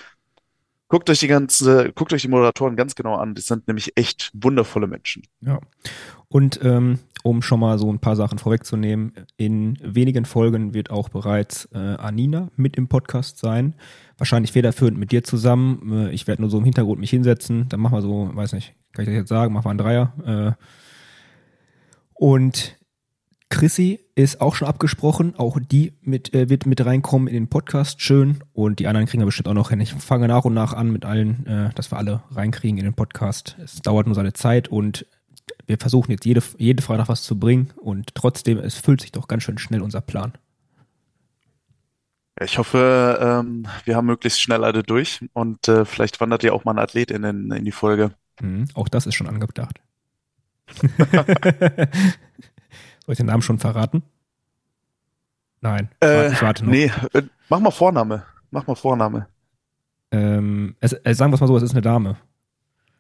Guckt 0.94 1.10
euch 1.10 1.22
die 1.22 1.28
ganze, 1.28 1.92
guckt 1.92 2.14
euch 2.14 2.22
die 2.22 2.28
Moderatoren 2.28 2.76
ganz 2.76 2.94
genau 2.94 3.16
an. 3.16 3.34
Das 3.34 3.48
sind 3.48 3.68
nämlich 3.68 3.94
echt 3.98 4.30
wundervolle 4.36 4.86
Menschen. 4.86 5.24
Ja. 5.42 5.60
Und 6.28 6.60
ähm, 6.64 7.00
um 7.24 7.42
schon 7.42 7.62
mal 7.62 7.80
so 7.80 7.92
ein 7.92 7.98
paar 7.98 8.16
Sachen 8.16 8.38
vorwegzunehmen, 8.38 9.12
in 9.36 9.80
wenigen 9.82 10.26
Folgen 10.26 10.76
wird 10.76 10.92
auch 10.92 11.10
bereits 11.10 11.68
äh, 11.74 11.80
Anina 11.80 12.52
mit 12.58 12.76
im 12.76 12.90
Podcast 12.90 13.40
sein. 13.40 13.74
Wahrscheinlich 14.20 14.52
federführend 14.52 15.00
mit 15.00 15.12
dir 15.12 15.24
zusammen. 15.24 16.10
Äh, 16.10 16.12
ich 16.12 16.28
werde 16.28 16.44
nur 16.44 16.52
so 16.52 16.60
im 16.60 16.64
Hintergrund 16.64 17.00
mich 17.00 17.10
hinsetzen. 17.10 17.68
Dann 17.70 17.80
machen 17.80 17.98
wir 17.98 18.04
so, 18.04 18.30
weiß 18.32 18.54
nicht, 18.54 18.76
kann 18.92 19.02
ich 19.02 19.10
das 19.10 19.16
jetzt 19.16 19.30
sagen, 19.30 19.52
machen 19.52 19.66
wir 19.66 19.70
einen 19.72 19.80
Dreier. 19.80 20.56
Äh, 20.60 20.64
und 22.14 22.78
Chrissy 23.54 24.00
ist 24.16 24.42
auch 24.42 24.56
schon 24.56 24.68
abgesprochen. 24.68 25.36
Auch 25.38 25.60
die 25.62 25.94
mit, 26.02 26.34
äh, 26.34 26.50
wird 26.50 26.66
mit 26.66 26.84
reinkommen 26.84 27.28
in 27.28 27.36
den 27.36 27.50
Podcast. 27.50 28.02
Schön. 28.02 28.44
Und 28.52 28.80
die 28.80 28.88
anderen 28.88 29.06
kriegen 29.06 29.22
wir 29.22 29.28
bestimmt 29.28 29.48
auch 29.48 29.54
noch 29.54 29.70
hin. 29.70 29.80
Ich 29.80 29.94
fange 29.94 30.28
nach 30.28 30.44
und 30.46 30.56
nach 30.56 30.74
an 30.74 30.92
mit 30.92 31.06
allen, 31.06 31.46
äh, 31.46 31.70
dass 31.76 31.92
wir 31.92 32.00
alle 32.00 32.24
reinkriegen 32.32 32.80
in 32.80 32.84
den 32.84 32.96
Podcast. 32.96 33.56
Es 33.64 33.80
dauert 33.80 34.08
nur 34.08 34.16
seine 34.16 34.34
Zeit 34.34 34.70
und 34.70 35.06
wir 35.68 35.78
versuchen 35.78 36.12
jetzt 36.12 36.26
jede, 36.26 36.42
jede 36.58 36.82
Freitag 36.82 37.10
was 37.10 37.22
zu 37.22 37.38
bringen. 37.38 37.70
Und 37.76 38.16
trotzdem, 38.16 38.58
es 38.58 38.74
füllt 38.74 39.02
sich 39.02 39.12
doch 39.12 39.28
ganz 39.28 39.44
schön 39.44 39.60
schnell 39.60 39.84
unser 39.84 40.02
Plan. 40.02 40.34
Ich 42.42 42.58
hoffe, 42.58 43.20
ähm, 43.22 43.68
wir 43.86 43.96
haben 43.96 44.08
möglichst 44.08 44.42
schnell 44.42 44.64
alle 44.64 44.82
durch 44.82 45.24
und 45.34 45.68
äh, 45.68 45.86
vielleicht 45.86 46.20
wandert 46.20 46.42
ja 46.42 46.54
auch 46.54 46.66
mal 46.66 46.72
ein 46.72 46.80
Athlet 46.80 47.12
in, 47.12 47.22
den, 47.22 47.52
in 47.52 47.66
die 47.66 47.72
Folge. 47.72 48.16
Mhm. 48.42 48.66
Auch 48.74 48.88
das 48.88 49.06
ist 49.06 49.14
schon 49.14 49.28
angedacht. 49.28 49.80
Soll 53.06 53.14
ich 53.14 53.18
den 53.18 53.26
Namen 53.28 53.42
schon 53.42 53.60
verraten? 53.60 54.04
Nein, 55.62 55.90
Äh, 56.04 56.32
ich 56.32 56.42
warte 56.42 56.66
noch. 56.66 56.72
nee, 56.72 56.92
äh, 57.14 57.22
mach 57.50 57.60
mal 57.60 57.72
Vorname. 57.72 58.24
Mach 58.52 58.68
mal 58.68 58.76
Vorname. 58.76 59.28
Ähm, 60.12 60.76
es, 60.80 60.94
äh, 60.94 61.14
sagen 61.16 61.32
wir 61.32 61.36
es 61.36 61.42
mal 61.42 61.48
so, 61.48 61.56
es 61.58 61.64
ist 61.64 61.72
eine 61.72 61.82
Dame. 61.82 62.18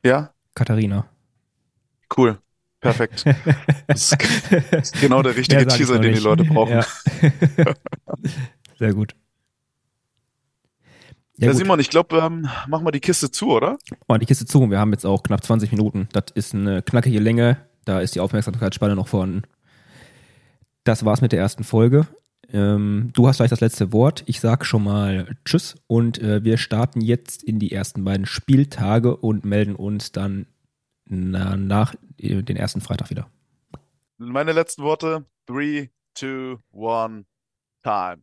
Ja? 0.04 0.32
Katharina. 0.56 1.06
Cool. 2.16 2.38
Perfekt. 2.80 3.26
Das 3.88 4.12
ist, 4.12 4.18
das 4.72 4.92
ist 4.92 5.02
genau 5.02 5.22
der 5.22 5.36
richtige 5.38 5.66
Teaser, 5.68 6.00
den 6.00 6.16
die. 6.16 6.20
Leute 6.20 6.44
brauchen. 6.44 6.74
Ja. 6.74 6.86
Sehr 8.80 8.94
gut. 8.94 9.16
Ja, 11.38 11.48
Ja, 11.48 11.52
gut. 11.52 11.58
Simon, 11.60 11.80
ich 11.80 11.89
glaube, 11.89 12.18
ähm, 12.18 12.48
mach 12.68 12.82
mal 12.82 12.92
die 12.92 13.00
Kiste 13.00 13.32
zu, 13.32 13.52
oder? 13.52 13.78
Oh, 14.08 14.18
die 14.18 14.26
Kiste 14.26 14.46
zu. 14.46 14.70
Wir 14.70 14.80
haben 14.80 14.92
jetzt 14.92 15.06
auch 15.06 15.24
knapp 15.24 15.44
20 15.44 15.72
Minuten. 15.72 16.08
Das 16.12 16.26
ist 16.36 16.54
eine 16.54 16.82
knackige 16.82 17.20
Länge. 17.20 17.58
Da 17.86 18.00
ist 18.02 18.16
die 18.16 18.20
Aufmerksamkeitsspanne 18.20 18.96
noch 18.96 19.08
vorhanden. 19.08 19.44
Das 20.84 21.06
war's 21.06 21.22
mit 21.22 21.32
der 21.32 21.39
ersten 21.39 21.63
Folge. 21.63 22.08
Ähm, 22.52 23.12
du 23.13 23.28
hast 23.28 23.38
gleich 23.38 23.50
das 23.50 23.62
letzte 23.62 23.93
Wort. 23.93 24.24
Ich 24.28 24.39
sag 24.39 24.65
schon 24.65 24.84
mal 24.84 25.36
Tschüss 25.46 25.76
und 25.88 26.19
äh, 26.19 26.43
wir 26.43 26.58
starten 26.58 27.02
jetzt 27.02 27.43
in 27.43 27.60
die 27.60 27.72
ersten 27.72 28.04
beiden 28.04 28.26
Spieltage 28.26 29.15
und 29.15 29.46
melden 29.46 29.76
uns 29.76 30.12
dann 30.12 30.46
na, 31.06 31.56
nach 31.56 31.96
äh, 32.17 32.43
den 32.43 32.58
ersten 32.58 32.82
Freitag 32.82 33.10
wieder. 33.10 33.30
Meine 34.17 34.52
letzten 34.52 34.84
Worte. 34.84 35.26
Three, 35.48 35.89
two, 36.13 36.60
one, 36.72 37.26
time. 37.84 38.22